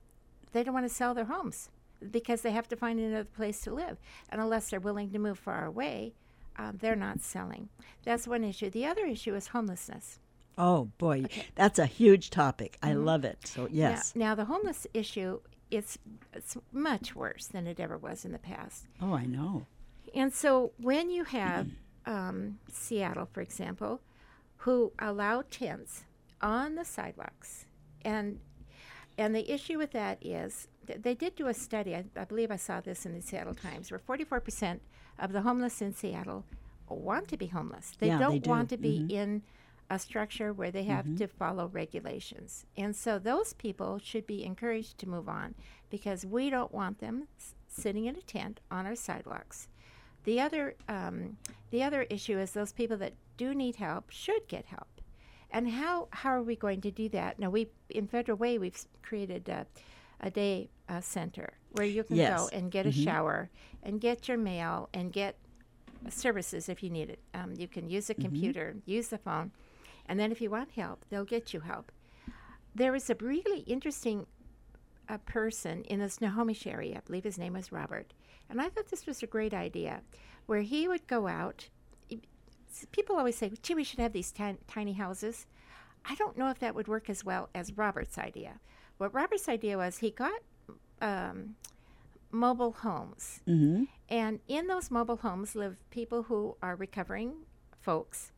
[0.53, 1.71] they don't want to sell their homes
[2.11, 3.99] because they have to find another place to live.
[4.29, 6.15] And unless they're willing to move far away,
[6.57, 7.69] um, they're not selling.
[8.05, 8.71] That's one issue.
[8.71, 10.19] The other issue is homelessness.
[10.59, 12.79] Oh boy, that's a huge topic.
[12.83, 13.47] I love it.
[13.47, 14.15] So Now- yes.
[14.17, 15.99] Now, the homeless issue it's
[16.33, 18.87] it's much worse than it ever was in the past.
[19.03, 19.67] Oh, I know.
[20.15, 21.69] And so when you have
[22.07, 24.01] um, Seattle, for example,
[24.59, 26.05] who allow tents
[26.41, 27.67] on the sidewalks,
[28.03, 28.39] and
[29.19, 31.95] and the issue with that is th- they did do a study.
[31.95, 34.83] I, I believe I saw this in the Seattle Times, where 44 percent
[35.19, 36.45] of the homeless in Seattle
[36.89, 37.93] want to be homeless.
[37.99, 38.51] They Yeah, they don't do.
[38.51, 39.43] want to be in
[39.89, 42.67] a structure where they have to follow regulations.
[42.77, 45.55] And so those people should be encouraged to move on
[45.91, 49.69] because we don't want them s- sitting in a tent on our sidewalks.
[50.25, 51.37] The other, um,
[51.71, 54.96] the other issue is those people that do need help should get help.
[55.57, 57.39] And how, how are we going to do that?
[57.39, 59.67] Now, we in Federal Way, we've created a,
[60.21, 62.39] a day uh, center where you can Yes.
[62.39, 63.49] go and get a shower
[63.83, 65.39] and get your mail and get
[66.11, 67.21] services if you need it.
[67.33, 69.51] Um, you can use a computer, use the phone,
[70.05, 71.91] and then if you want help, they'll get you help.
[72.75, 74.27] There was a really interesting
[75.09, 78.13] uh, person in the Snohomish area, I believe his name was Robert,
[78.51, 80.03] and I thought this was a great idea,
[80.45, 81.71] where he would go out.
[82.93, 85.47] People always say, "Gee, we should have these tin- tiny houses."
[86.09, 88.61] I don't know if that would work as well as Robert's idea.
[88.99, 90.41] What Robert's idea was, he got
[91.01, 91.57] um,
[92.31, 93.41] mobile homes.
[93.47, 93.85] Mm-hmm.
[94.09, 97.33] And in those mobile homes live people who are recovering
[97.81, 98.33] folks.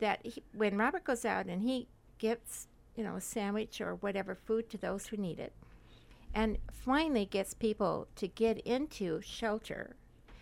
[0.00, 2.66] That he, when Robert goes out and he gets,
[2.96, 5.52] you know, a sandwich or whatever food to those who need it,
[6.34, 9.94] and finally gets people to get into shelter,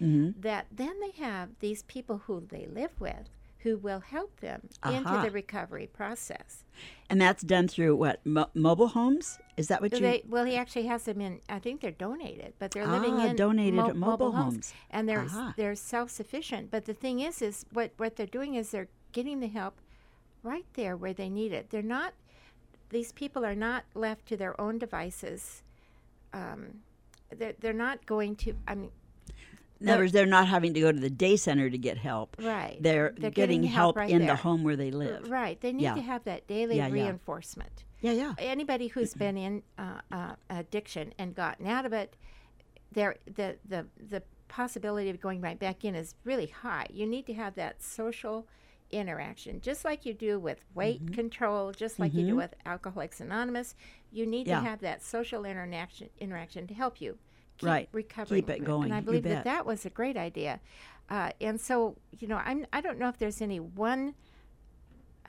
[0.03, 0.41] Mm-hmm.
[0.41, 3.29] that then they have these people who they live with
[3.59, 6.65] who will help them into the recovery process.
[7.09, 9.39] And that's done through what mo- mobile homes?
[9.57, 10.01] Is that what you?
[10.01, 11.39] They, well, he actually has them in.
[11.49, 14.75] I think they're donated, but they're living Ah, in donated mo- mobile homes.
[14.91, 15.55] and they're Aha.
[15.57, 16.73] they're self sufficient.
[16.73, 19.81] But the thing is, is what what they're doing is they're getting the help
[20.43, 21.71] right there where they need it.
[21.71, 22.15] They're not.
[22.91, 25.63] These people are not left to their own devices.
[26.33, 26.81] Um,
[27.31, 28.55] they're they're not going to.
[28.67, 28.91] I mean,
[29.83, 32.37] In other words, they're not having to go to the day center to get help.
[32.41, 32.77] right?
[32.81, 35.29] They're, They're getting, getting help, help right in the home where they live.
[35.31, 35.61] Right.
[35.61, 35.95] They need Yeah.
[35.95, 37.85] to have that daily Yeah, reinforcement.
[38.01, 38.35] Yeah, yeah.
[38.39, 42.17] anybody who's been in uh, uh, addiction and gotten out of it,
[42.93, 46.87] there the the the possibility of going right back in is really high.
[46.91, 48.47] You need to have that social
[48.91, 51.15] interaction, just like you do with weight Mm-hmm.
[51.15, 53.75] control, just like you do with Alcoholics Anonymous.
[54.11, 54.61] You need Yeah.
[54.61, 57.19] to have that social interaction interaction to help you
[57.59, 57.89] keep Right.
[57.93, 58.43] recovering.
[58.43, 58.85] Keep it going.
[58.85, 60.61] And I believe that that was a great idea.
[61.11, 64.15] Uh, and so, you know, I'm I don't know if there's any one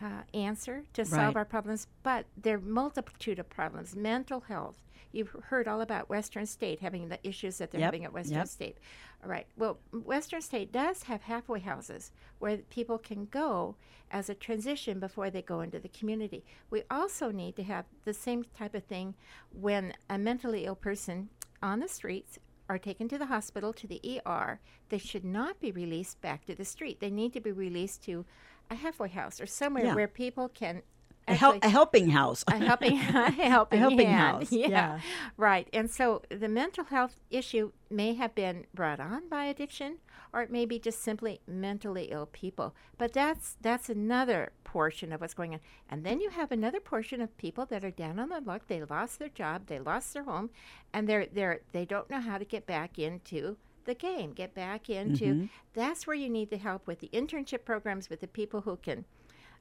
[0.02, 1.38] uh, answer to solve Right.
[1.38, 3.96] our problems, but there are multitude of problems.
[3.96, 4.78] Mental health.
[5.12, 8.38] You've heard all about Western State having the issues that they're Yep, having at Western
[8.40, 8.48] yep.
[8.48, 8.78] State.
[9.24, 9.46] All right.
[9.56, 13.76] Well, Western State does have halfway houses where people can go
[14.10, 16.44] as a transition before they go into the community.
[16.72, 19.14] We also need to have the same type of thing
[19.52, 21.30] when a mentally ill person
[21.64, 22.38] on the streets
[22.70, 24.60] are taken to the hospital to the ER.
[24.90, 27.00] They should not be released back to the street.
[27.00, 28.26] They need to be released to
[28.70, 29.96] a halfway house or somewhere Yeah.
[29.96, 30.82] where people can
[31.28, 32.44] A, hel- a helping house.
[32.48, 34.38] a helping a helping, helping hand.
[34.38, 34.68] house, Yeah.
[34.70, 35.00] yeah.
[35.38, 35.68] Right.
[35.74, 39.98] And so the mental health issue may have been brought on by addiction
[40.34, 42.74] or it may be just simply mentally ill people.
[42.98, 45.60] But that's that's another portion of what's going on.
[45.90, 48.64] And then you have another portion of people that are down on the luck.
[48.68, 50.50] They lost their job, they lost their home,
[50.94, 54.90] and they're they're they don't know how to get back into the game, get back
[54.90, 55.46] into Mm-hmm.
[55.74, 59.04] that's where you need the help with the internship programs with the people who can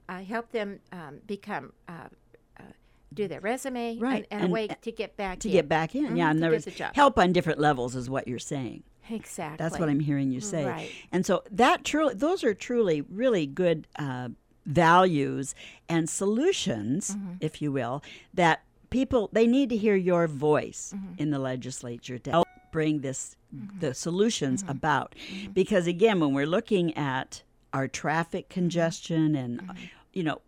[0.08, 2.06] uh, help them um, become uh,
[2.60, 2.62] uh,
[3.12, 5.52] do their resume Right, and, and, a way to get back to in.
[5.52, 6.16] get back in.
[6.16, 6.94] yeah, Mhm, and to there get was the job.
[6.94, 8.84] help on different levels, is what you're saying.
[9.11, 9.57] Exactly.
[9.62, 10.64] That's what I'm hearing you say.
[10.64, 10.90] Right.
[11.11, 14.28] And so that truly, those are truly really good uh,
[14.66, 15.55] values
[15.88, 17.32] and solutions, Mm-hmm.
[17.40, 18.03] if you will,
[18.34, 21.14] that people they need to hear your voice Mm-hmm.
[21.22, 23.36] in the legislature to help bring this
[23.80, 24.70] the solutions Mm-hmm.
[24.70, 25.14] about.
[25.53, 27.42] Because again, when we're looking at
[27.72, 28.55] our traffic Mm-hmm.
[28.61, 29.61] congestion and
[30.12, 30.40] you know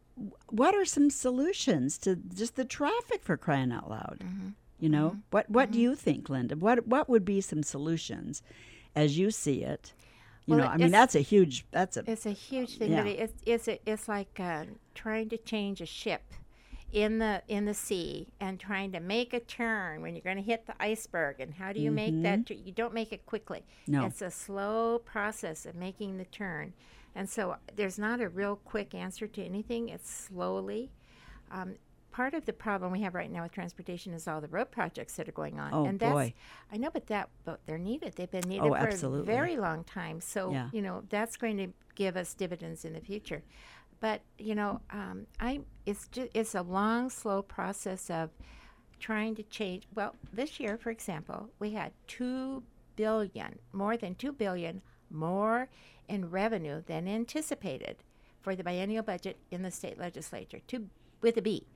[0.49, 4.23] what are some solutions to just the traffic for crying out loud?
[4.77, 4.85] Mm-hmm.
[4.85, 6.57] You know, what what do you think, Linda?
[6.57, 8.43] What what would be some solutions
[8.95, 9.93] as you see it?
[10.47, 13.03] You Well, know, I mean that's a huge that's a It's a huge thing, Yeah.
[13.03, 14.65] but it's it's a, it's like uh,
[14.95, 16.23] trying to change a ship
[16.93, 20.43] in the in the sea and trying to make a turn when you're going to
[20.43, 23.65] hit the iceberg and how do you make that tu- you don't make it quickly
[23.89, 24.07] No.
[24.07, 26.73] it's a slow process of making the turn
[27.17, 30.93] and so there's not a real quick answer to anything it's slowly
[31.51, 31.75] um,
[32.15, 35.17] part of the problem we have right now with transportation is all the road projects
[35.17, 36.35] that are going on Oh, and that's boy.
[36.73, 39.33] i know but that but they're needed they've been needed Oh, for absolutely.
[39.33, 40.69] a very long time so Yeah.
[40.73, 43.43] you know that's going to give us dividends in the future
[43.99, 48.31] but you know um, i it's just it's a long slow process of
[49.01, 52.63] trying to change well this year for example we had 2
[52.95, 55.69] billion more than 2 billion more
[56.09, 57.97] in revenue than anticipated
[58.41, 60.89] for the biennial budget in the state legislature two
[61.21, 61.67] with a b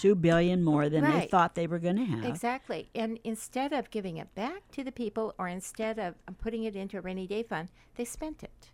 [0.00, 2.24] Two billion more than they thought they were going to have.
[2.24, 2.88] Exactly.
[2.94, 6.74] And instead of giving it back to the people or instead of um, putting it
[6.74, 8.70] into a rainy day fund, they spent it.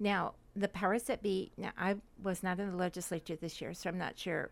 [0.00, 3.90] Now, the powers that be, now I was not in the legislature this year, so
[3.90, 4.50] I'm not sure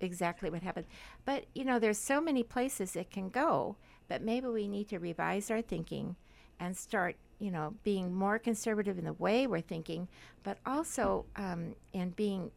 [0.00, 0.86] exactly what happened.
[1.26, 3.76] But, you know, there's so many places it can go,
[4.08, 6.16] but maybe we need to revise our thinking
[6.58, 10.08] and start, you know, being more conservative in the way we're thinking,
[10.42, 12.50] but also um, in being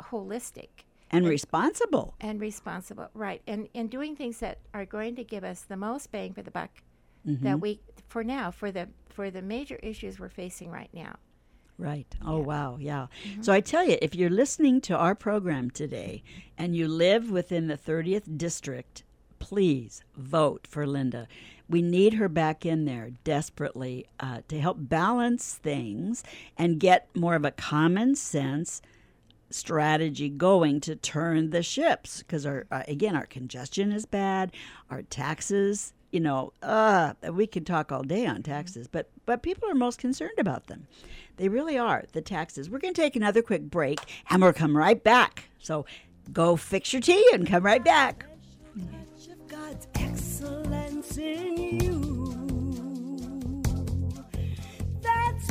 [0.00, 0.68] holistic
[1.12, 2.14] And responsible.
[2.20, 6.10] and responsible right and and doing things that are going to give us the most
[6.12, 6.70] bang for the buck
[7.26, 7.44] Mm-hmm.
[7.44, 11.14] that we for now for the for the major issues we're facing right now
[11.78, 12.06] Right.
[12.24, 12.76] Oh, wow.
[12.78, 13.06] Yeah.
[13.40, 16.22] So I tell you, if you're listening to our program today
[16.56, 19.02] and you live within the 30th district,
[19.40, 21.26] please vote for Linda.
[21.68, 26.22] We need her back in there desperately uh, to help balance things
[26.56, 28.80] and get more of a common sense
[29.54, 34.52] strategy going to turn the ships because our uh, again our congestion is bad
[34.90, 39.68] our taxes you know uh we could talk all day on taxes but but people
[39.68, 40.86] are most concerned about them.
[41.36, 42.68] They really are the taxes.
[42.68, 43.98] We're going to take another quick break
[44.28, 45.48] and we'll come right back.
[45.58, 45.86] So
[46.32, 48.26] go fix your tea and come right back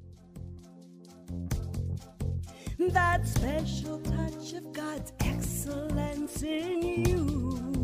[2.80, 7.75] That special touch of God's excellence in you.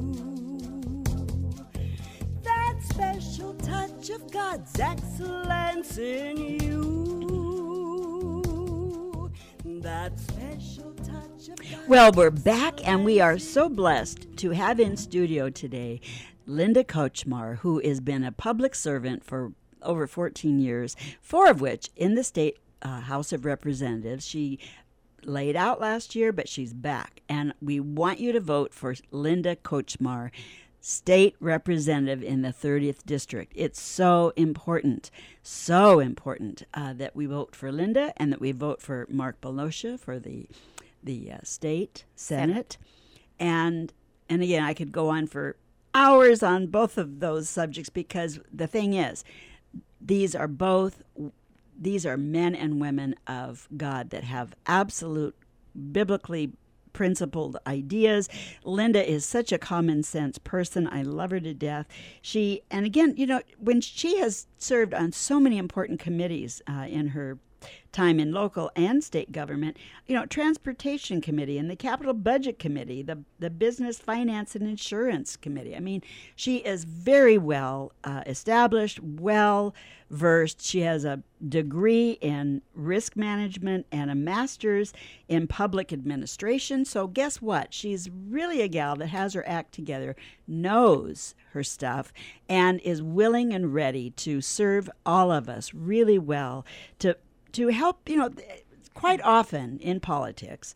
[2.82, 6.82] Special touch of God's excellence in you.
[9.64, 14.80] That special touch of God's Well, we're back, and we are so blessed to have
[14.80, 16.02] in studio today
[16.48, 21.90] Linda Kochmar, who has been a public servant for over 14 years, four of which
[21.96, 24.26] in the state uh, House of Representatives.
[24.28, 24.58] She
[25.24, 27.22] laid out last year, but she's back.
[27.30, 30.32] And we want you to vote for Linda Kochmar,
[30.82, 33.54] state representative in the 30th district.
[33.56, 35.12] It's so important,
[35.44, 40.00] so important uh, that we vote for Linda and that we vote for Mark Miloscia
[40.00, 40.48] for the
[41.04, 42.78] the uh, state senate.
[43.40, 43.94] And
[44.28, 45.56] and again, I could go on for
[45.94, 49.24] hours on both of those subjects because the thing is,
[50.00, 51.04] these are both
[51.78, 55.36] these are men and women of God that have absolute
[55.92, 56.54] biblically
[56.94, 58.30] principled ideas.
[58.64, 60.88] Linda is such a common sense person.
[60.88, 61.88] I love her to death.
[62.22, 66.88] She, and again, you know, when she has served on so many important committees uh,
[66.90, 67.38] in her
[67.92, 73.02] time in local and state government, you know, transportation committee and the capital budget committee,
[73.02, 75.76] the the business finance and insurance committee.
[75.76, 76.02] I mean,
[76.36, 79.74] she is very well uh, established, well
[80.10, 80.62] versed.
[80.62, 84.94] She has a degree in risk management and a master's
[85.28, 86.86] in public administration.
[86.86, 87.74] So guess what?
[87.74, 90.16] She's really a gal that has her act together,
[90.48, 92.14] knows her stuff,
[92.48, 96.66] and is willing and ready to serve all of us really well
[97.00, 97.18] to
[97.54, 98.30] to help, you know,
[98.94, 100.76] quite often in politics,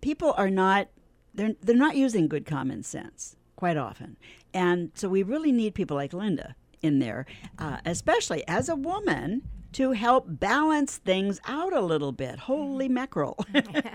[0.00, 0.88] people are not
[1.34, 4.16] they're they're not using good common sense quite often,
[4.54, 7.26] and so we really need people like Linda in there,
[7.58, 9.42] uh, especially as a woman.
[9.72, 12.38] To help balance things out a little bit.
[12.38, 13.36] Holy mackerel.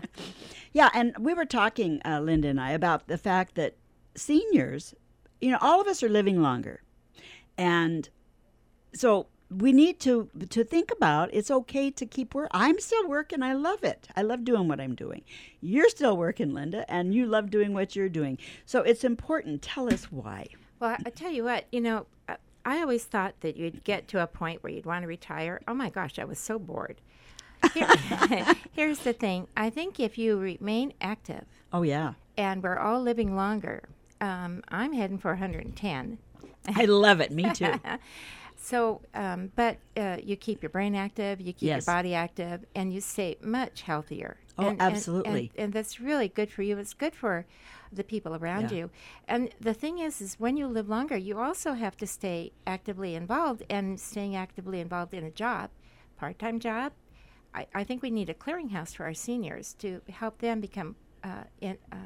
[0.72, 3.76] yeah, and we were talking, uh, Linda and I, about the fact that
[4.16, 4.94] seniors,
[5.42, 6.84] you know, all of us are living longer.
[7.58, 8.08] And
[8.94, 9.28] so
[9.58, 12.50] we need to to think about it's okay to keep work.
[12.52, 13.44] I'm still working.
[13.44, 14.08] I love it.
[14.16, 15.24] I love doing what I'm doing.
[15.62, 18.38] You're still working, Linda, and you love doing what you're doing.
[18.66, 19.62] So it's important.
[19.62, 20.48] Tell us why.
[20.80, 22.08] Well, I tell you what, you know,
[22.66, 25.62] I always thought that you'd get to a point where you'd want to retire.
[25.68, 27.02] Oh my gosh, I was so bored.
[27.74, 27.88] Here,
[28.72, 29.48] here's the thing.
[29.56, 31.46] I think if you remain active.
[31.72, 32.14] Oh yeah.
[32.38, 33.84] And we're all living longer.
[34.22, 36.18] Um, I'm heading for 110.
[36.76, 37.32] I love it.
[37.32, 37.74] Me too.
[38.64, 41.86] So, um, but uh, you keep your brain active, you keep Yes.
[41.86, 44.38] your body active, and you stay much healthier.
[44.58, 45.52] Oh, And- and- absolutely.
[45.56, 46.78] And, and that's really good for you.
[46.78, 47.46] It's good for
[47.92, 48.78] the people around Yeah.
[48.78, 48.90] you.
[49.28, 53.16] And the thing is, is when you live longer, you also have to stay actively
[53.16, 53.64] involved.
[53.70, 55.70] And staying actively involved in a job,
[56.16, 56.94] part-time job,
[57.54, 61.44] I, I think we need a clearinghouse for our seniors to help them become uh,
[61.60, 61.98] in, uh,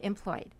[0.00, 0.54] employed.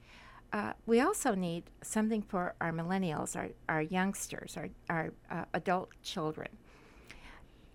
[0.53, 5.90] Uh, we also need something for our millennials, our, our youngsters, our, our uh, adult
[6.03, 6.49] children.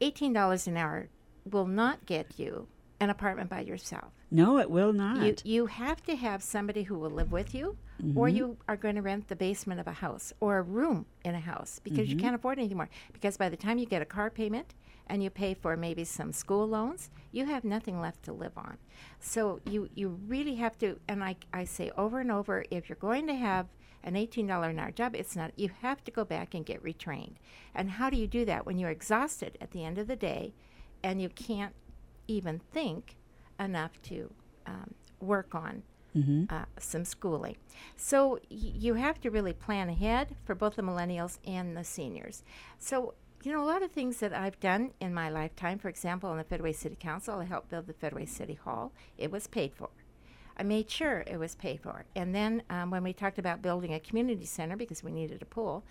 [0.01, 1.09] $18 an hour
[1.49, 2.67] will not get you
[2.99, 4.11] an apartment by yourself.
[4.29, 5.21] No, it will not.
[5.23, 7.77] You, you have to have somebody who will live with you,
[8.15, 8.35] or Mm-hmm.
[8.37, 11.39] you are going to rent the basement of a house or a room in a
[11.39, 12.11] house because Mm-hmm.
[12.17, 12.89] you can't afford anything more.
[13.13, 14.73] Because by the time you get a car payment
[15.07, 18.77] and you pay for maybe some school loans, you have nothing left to live on.
[19.19, 22.95] So you, you really have to, and I, I say over and over if you're
[22.97, 23.67] going to have
[24.03, 27.35] an $18 an hour job, it's not, you have to go back and get retrained.
[27.75, 30.53] And how do you do that when you're exhausted at the end of the day
[31.03, 31.73] and you can't
[32.27, 33.15] even think
[33.59, 34.31] enough to
[34.65, 35.83] um, work on
[36.49, 37.55] uh, some schooling.
[37.95, 42.43] So y- you have to really plan ahead for both the millennials and the seniors.
[42.79, 46.31] So, you know, a lot of things that I've done in my lifetime, for example,
[46.31, 48.91] in the Fedway City Council, I helped build the Fedway City Hall.
[49.17, 49.89] It was paid for.
[50.57, 52.05] I made sure it was paid for.
[52.15, 55.45] And then um, when we talked about building a community center because we needed a
[55.45, 55.83] pool,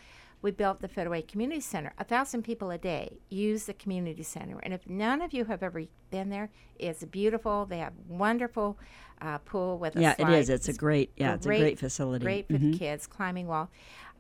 [0.43, 1.93] we built the Fedway Community Center.
[1.99, 4.59] A thousand people a day use the community center.
[4.63, 7.67] And if none of you have ever been there, it's beautiful.
[7.67, 8.79] They have wonderful
[9.21, 10.49] uh, pool with a yeah, it is.
[10.49, 12.25] It's a great, yeah, it's a great facility.
[12.25, 13.71] Great for the kids, climbing wall.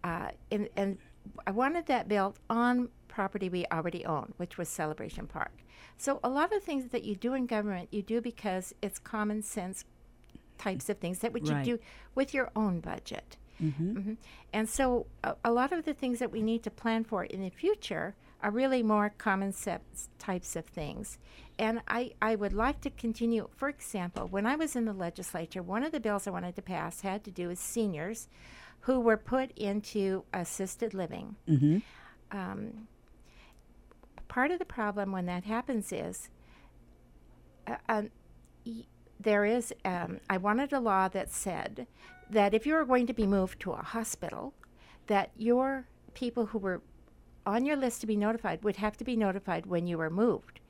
[0.05, 0.99] Uh, and, and
[1.47, 5.53] I wanted that built on property we already own, which was Celebration Park.
[5.97, 9.43] So a lot of things that you do in government, you do because it's common
[9.43, 9.85] sense
[10.59, 11.66] types of things that would Right.
[11.66, 11.83] you do
[12.14, 13.37] with your own budget.
[13.61, 14.17] Mhm.
[14.53, 17.43] And so a, a lot of the things that we need to plan for in
[17.43, 21.19] the future are really more common sense types of things.
[21.59, 25.63] And I, I would like to continue, for example, when I was in the legislature,
[25.63, 28.29] one of the bills I wanted to pass had to do with seniors
[28.85, 31.37] who were put into assisted living.
[32.33, 32.89] Um,
[34.29, 36.31] part of the problem when that happens is
[37.67, 38.11] uh, um,
[38.65, 38.87] y-
[39.19, 41.87] there is, um, I wanted a law that said
[42.31, 44.55] that if you were going to be moved to a hospital,
[45.07, 46.81] that your people who were
[47.47, 50.61] on your list to be notified would have to be notified when you were moved.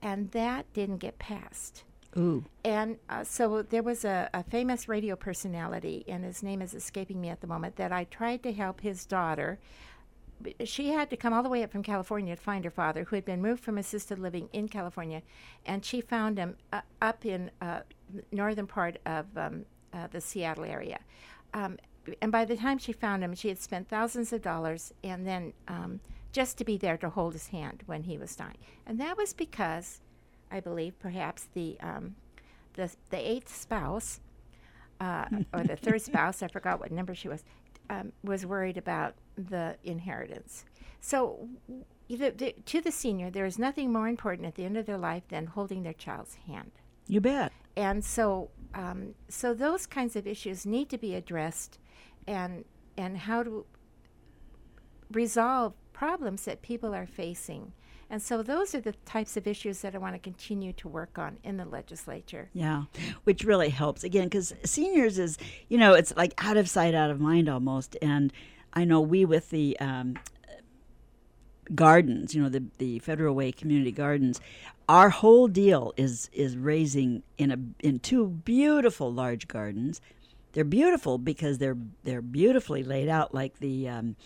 [0.00, 1.84] And that didn't get passed.
[2.16, 6.74] Ooh, And uh, so there was a, a famous radio personality, and his name is
[6.74, 9.58] escaping me at the moment, that I tried to help his daughter.
[10.64, 13.16] She had to come all the way up from California to find her father, who
[13.16, 15.22] had been moved from assisted living in California,
[15.64, 17.80] and she found him uh, up in uh,
[18.12, 21.00] the northern part of um, uh, the Seattle area.
[21.54, 21.78] Um,
[22.20, 25.52] and by the time she found him, she had spent thousands of dollars, and then
[25.68, 26.00] um,
[26.32, 28.58] just to be there to hold his hand when he was dying.
[28.86, 30.00] And that was because
[30.50, 32.16] I believe perhaps the um,
[32.74, 34.20] the the eighth spouse
[35.02, 37.44] uh, or the third spouse, I forgot what number she was,
[37.90, 40.64] um, was worried about the inheritance.
[41.00, 41.48] So,
[42.08, 44.98] the, the, to the senior, there is nothing more important at the end of their
[44.98, 46.70] life than holding their child's hand.
[47.08, 47.52] You bet.
[47.76, 51.78] And so, um, so those kinds of issues need to be addressed,
[52.26, 52.64] and
[52.96, 53.66] and how to
[55.10, 57.72] resolve problems that people are facing.
[58.10, 61.18] And so those are the types of issues that I want to continue to work
[61.18, 62.50] on in the legislature.
[62.52, 62.84] Yeah,
[63.24, 67.10] which really helps again because seniors is you know it's like out of sight, out
[67.10, 67.96] of mind almost.
[68.02, 68.32] And
[68.74, 70.18] I know we with the um,
[71.74, 74.40] gardens, you know the the Federal Way Community Gardens,
[74.88, 80.00] our whole deal is is raising in a in two beautiful large gardens.
[80.52, 83.88] They're beautiful because they're they're beautifully laid out like the.
[83.88, 84.16] Um,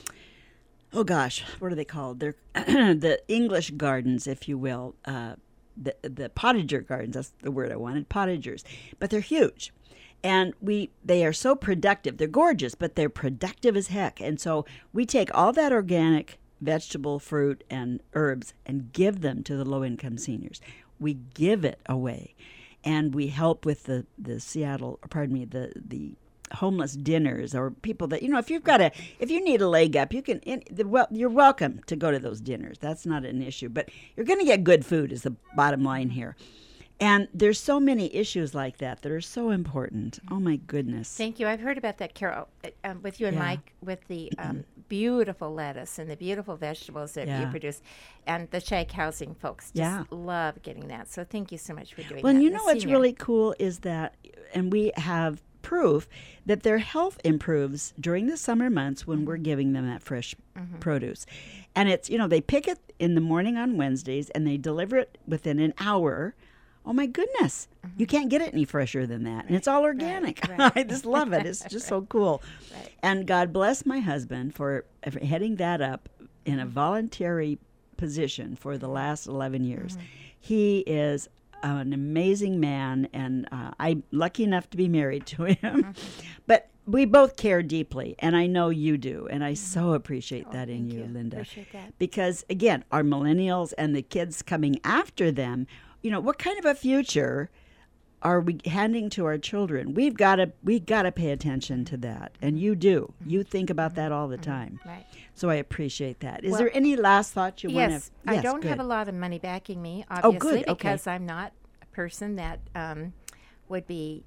[0.92, 2.20] oh gosh, what are they called?
[2.20, 4.94] They're the English gardens, if you will.
[5.04, 5.34] Uh,
[5.76, 7.14] the the potager gardens.
[7.14, 8.08] That's the word I wanted.
[8.08, 8.64] Potagers,
[8.98, 9.72] but they're huge,
[10.24, 12.16] and we they are so productive.
[12.16, 14.20] They're gorgeous, but they're productive as heck.
[14.20, 19.56] And so we take all that organic vegetable, fruit, and herbs and give them to
[19.56, 20.60] the low income seniors.
[20.98, 22.34] We give it away,
[22.84, 24.98] and we help with the the Seattle.
[25.10, 26.14] Pardon me, the the
[26.52, 29.68] homeless dinners or people that you know if you've got a if you need a
[29.68, 33.04] leg up you can in, the, well you're welcome to go to those dinners that's
[33.04, 36.36] not an issue but you're going to get good food is the bottom line here
[37.00, 41.40] and there's so many issues like that that are so important oh my goodness Thank
[41.40, 41.48] you.
[41.48, 43.42] I've heard about that, Carol, uh, um, with you and Yeah.
[43.42, 47.82] Mike, with the um, beautiful lettuce and the beautiful vegetables that you produce,
[48.26, 50.04] and the SHAG housing folks just Yeah.
[50.10, 51.08] love getting that.
[51.08, 52.38] So thank you so much for doing Well, that.
[52.38, 54.14] Well, you know what's really cool is that,
[54.54, 56.08] and we have proof
[56.46, 59.42] that their health improves during the summer months when we're mm-hmm.
[59.42, 60.78] giving them that fresh mm-hmm.
[60.78, 61.26] produce.
[61.74, 64.96] And it's, you know, they pick it in the morning on Wednesdays and they deliver
[64.96, 66.36] it within an hour.
[66.86, 67.68] Oh my goodness.
[67.82, 68.16] You mm-hmm.
[68.16, 69.46] can't get it any fresher than that.
[69.46, 70.40] And it's all organic.
[70.48, 70.72] right.
[70.76, 71.44] I just love it.
[71.44, 72.42] It's just so cool.
[72.74, 72.92] Right.
[73.02, 74.84] And God bless my husband for
[75.22, 76.08] heading that up
[76.44, 76.72] in a mm-hmm.
[76.72, 77.58] voluntary
[77.96, 79.92] position for the last 11 years.
[79.92, 80.06] Mm-hmm.
[80.40, 81.28] He is
[81.62, 85.94] an amazing man, and uh, I'm lucky enough to be married to him.
[86.46, 90.52] but we both care deeply, and I know you do, and I so appreciate oh,
[90.52, 91.06] that in you, you.
[91.06, 91.38] Linda.
[91.38, 91.98] Appreciate that.
[91.98, 95.66] Because again, our millennials and the kids coming after them,
[96.06, 97.50] you know, what kind of a future
[98.22, 99.92] are we handing to our children?
[99.92, 103.12] We've got to we got to pay attention to that, and you do.
[103.26, 104.78] You think about that all the time.
[104.86, 105.04] Right.
[105.34, 106.44] So I appreciate that.
[106.44, 107.94] Is Well, there any last thoughts you want to?
[107.94, 108.10] Yes?
[108.24, 110.74] I don't have a lot of money backing me, Oh, obviously, good, okay.
[110.74, 111.52] because I'm not
[111.82, 113.12] a person that um,
[113.68, 114.22] would be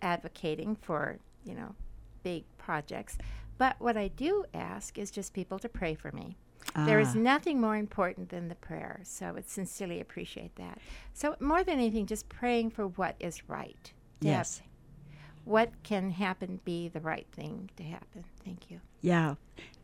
[0.00, 1.74] advocating for, you know,
[2.22, 3.18] big projects.
[3.58, 6.38] But what I do ask is just people to pray for me.
[6.76, 7.18] There is Ah.
[7.18, 10.78] nothing more important than the prayer, so I would sincerely appreciate that.
[11.12, 13.92] So more than anything, just praying for what is right.
[14.20, 14.62] Yes.
[15.44, 18.24] what can happen be the right thing to happen.
[18.44, 18.80] Thank you.
[19.02, 19.34] Yeah.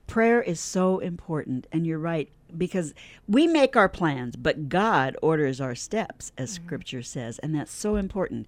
[0.07, 2.95] Prayer is so important, and you're right, because
[3.29, 7.97] we make our plans, but God orders our steps, as scripture says, and that's so
[7.97, 8.47] important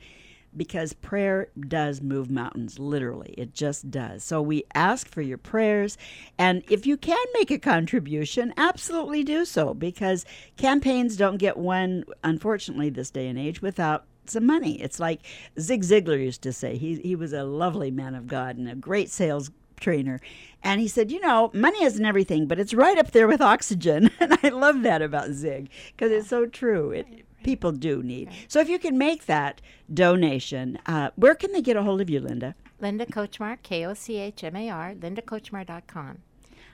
[0.56, 3.34] because prayer does move mountains, literally.
[3.38, 4.22] It just does.
[4.22, 5.96] So we ask for your prayers,
[6.38, 10.24] and if you can make a contribution, absolutely do so, because
[10.56, 14.80] campaigns don't get one, unfortunately, this day and age, without some money.
[14.80, 15.20] It's like
[15.58, 16.76] Zig Ziglar used to say.
[16.76, 19.50] He, he was a lovely man of God and a great sales
[19.80, 20.20] trainer.
[20.62, 24.10] And he said, you know, money isn't everything, but it's right up there with oxygen.
[24.20, 26.92] And I love that about Zig because it's so true.
[26.92, 27.06] It,
[27.42, 28.30] People do need.
[28.48, 29.60] So if you can make that
[29.92, 32.54] donation, uh, where can they get a hold of you, Linda?
[32.80, 36.18] Linda Kochmar, K O C H M A R, lindakochmar.com.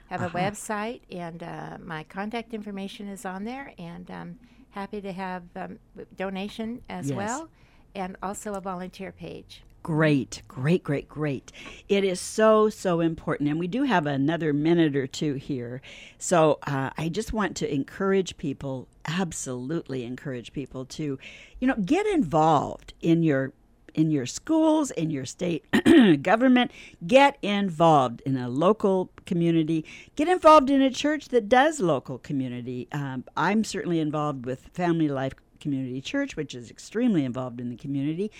[0.09, 0.37] Have Uh-huh.
[0.37, 4.39] a website, and uh, my contact information is on there, and um,
[4.71, 5.77] happy to have um,
[6.17, 7.15] donation as Yes.
[7.17, 7.49] well,
[7.93, 9.63] and also a volunteer page.
[9.81, 11.51] Great, great, great, great.
[11.87, 13.49] It is so, so important.
[13.49, 15.81] And we do have another minute or two here.
[16.17, 21.17] So uh, I just want to encourage people, absolutely encourage people to,
[21.59, 23.53] you know, get involved in your
[23.95, 25.65] in your schools, in your state
[26.21, 26.71] government,
[27.07, 29.83] get involved in a local community,
[30.15, 32.87] get involved in a church that does local community.
[32.91, 37.75] Um, I'm certainly involved with Family Life Community Church, which is extremely involved in the
[37.75, 38.31] community.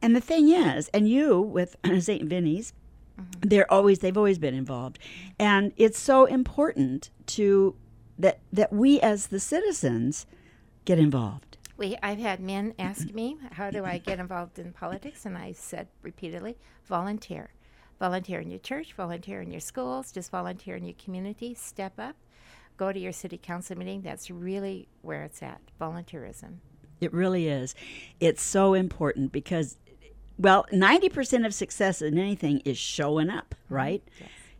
[0.00, 2.24] And the thing is, and you with St.
[2.24, 2.72] Vinny's,
[3.20, 3.48] mm-hmm.
[3.48, 4.98] they're always they've always been involved,
[5.38, 7.74] and it's so important to
[8.18, 10.26] that that we as the citizens
[10.84, 11.56] get involved.
[11.76, 15.24] We, I've had men ask me, how do I get involved in politics?
[15.26, 17.50] And I said repeatedly, volunteer.
[18.00, 22.14] Volunteer in your church, volunteer in your schools, just volunteer in your community, step up,
[22.76, 24.02] go to your city council meeting.
[24.02, 26.58] That's really where it's at, volunteerism.
[27.00, 27.74] It really is.
[28.20, 29.76] It's so important because,
[30.38, 33.74] well, 90% of success in anything is showing up, mm-hmm.
[33.74, 34.02] right?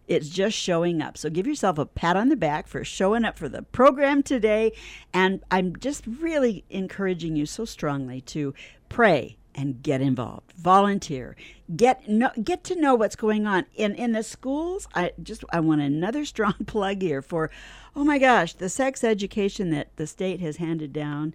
[0.08, 1.18] It's just showing up.
[1.18, 4.72] So give yourself a pat on the back for showing up for the program today.
[5.12, 8.54] And I'm just really encouraging you so strongly to
[8.88, 11.34] pray and get involved volunteer
[11.74, 15.58] get no, get to know what's going on in in the schools i just i
[15.58, 17.50] want another strong plug here for
[17.96, 21.34] oh my gosh the sex education that the state has handed down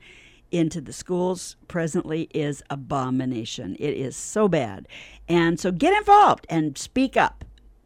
[0.54, 4.88] into the schools presently is abomination it is so bad
[5.28, 7.43] and so get involved and speak up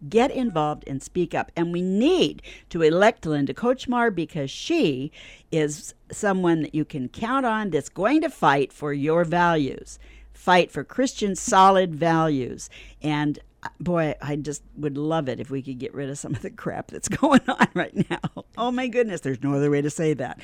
[0.09, 1.51] get involved and speak up.
[1.55, 5.11] And we need to elect Linda Kochmar because she
[5.51, 9.97] is someone that you can count on that's going to fight for your values
[10.37, 12.69] fight for Christian solid values.
[13.01, 16.35] And uh, boy, I just would love it if we could get rid of some
[16.35, 18.45] of the crap that's going on right now.
[18.57, 20.39] Oh my goodness, there's no other way to say that.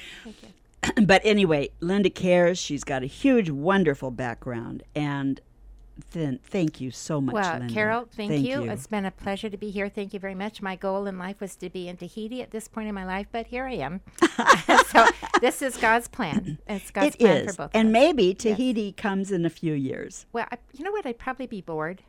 [1.06, 2.58] But anyway, Linda cares.
[2.58, 5.40] She's got a huge, wonderful background, and
[6.12, 7.34] then thank you so much.
[7.34, 7.74] Well, Linda.
[7.74, 8.64] Carol, thank, Thank you.
[8.64, 8.72] you.
[8.72, 9.90] It's been a pleasure to be here.
[9.90, 10.62] Thank you very much.
[10.62, 13.28] My goal in life was to be in Tahiti at this point in my life,
[13.32, 14.02] but here I am.
[14.88, 15.06] so
[15.42, 16.58] this is God's plan.
[16.68, 17.94] It's God's It plan is, for both and of us.
[17.94, 20.26] maybe Tahiti comes in a few years.
[20.34, 21.06] Well, I, you know what?
[21.06, 22.02] I'd probably be bored.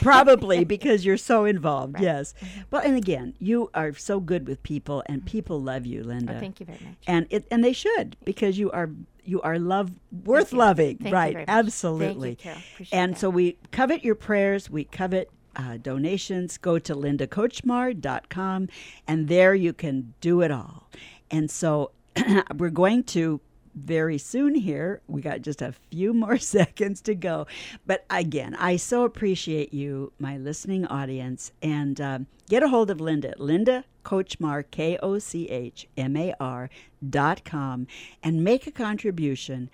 [0.00, 2.00] Probably because you're so involved.
[2.00, 2.34] Yes.
[2.40, 2.60] Mm-hmm.
[2.70, 6.34] Well, and again, you are so good with people, and people love you, Linda.
[6.36, 6.96] Oh, thank you very much.
[7.06, 8.90] and it and they should because you are
[9.24, 9.92] you are love
[10.24, 10.58] worth you.
[10.58, 11.48] loving Thank you right very much.
[11.48, 12.32] Thank you, absolutely.
[12.32, 13.18] Appreciate and that.
[13.20, 18.68] so we covet your prayers we covet uh, donations go to lindakochmar.com
[19.06, 20.88] and there you can do it all
[21.30, 21.90] and so
[22.56, 23.40] we're going to
[23.74, 25.00] very soon here.
[25.06, 27.46] We got just a few more seconds to go.
[27.86, 33.00] But again, I so appreciate you, my listening audience, and um, get a hold of
[33.00, 36.70] Linda, Linda Kochmar, K O C H M A R
[37.08, 37.86] dot com,
[38.22, 39.70] and make a contribution.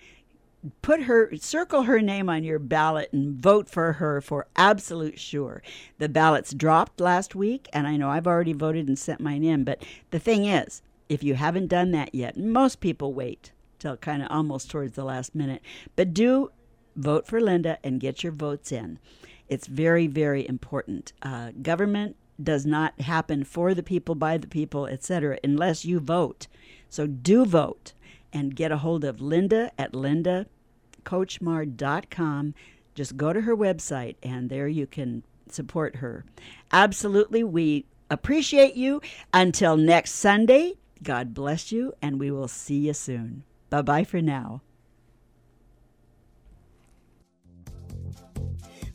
[0.81, 5.63] Put her, circle her name on your ballot and vote for her for absolute sure.
[5.99, 9.63] The ballots dropped last week, and I know I've already voted and sent mine in.
[9.63, 14.21] But the thing is, if you haven't done that yet, most people wait till kind
[14.21, 15.63] of almost towards the last minute.
[15.95, 16.51] But do
[16.95, 18.99] vote for Linda and get your votes in.
[19.47, 21.13] It's very, very important.
[21.21, 26.47] Uh, government does not happen for the people, by the people, etc., unless you vote.
[26.89, 27.91] So do vote
[28.31, 32.53] and get a hold of Linda at lindakochmar.com.
[32.95, 36.25] Just go to her website and there you can support her.
[36.71, 39.01] Absolutely, we appreciate you.
[39.33, 43.43] Until next Sunday, God bless you, and we will see you soon.
[43.69, 44.61] Bye bye for now.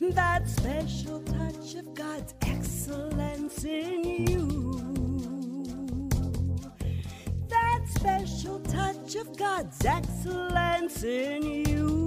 [0.01, 6.09] That special touch of God's excellence in you.
[7.47, 11.97] That special touch of God's excellence in you.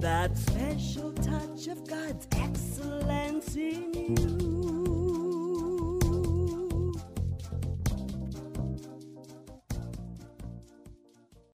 [0.00, 4.97] That special touch of God's excellence in you.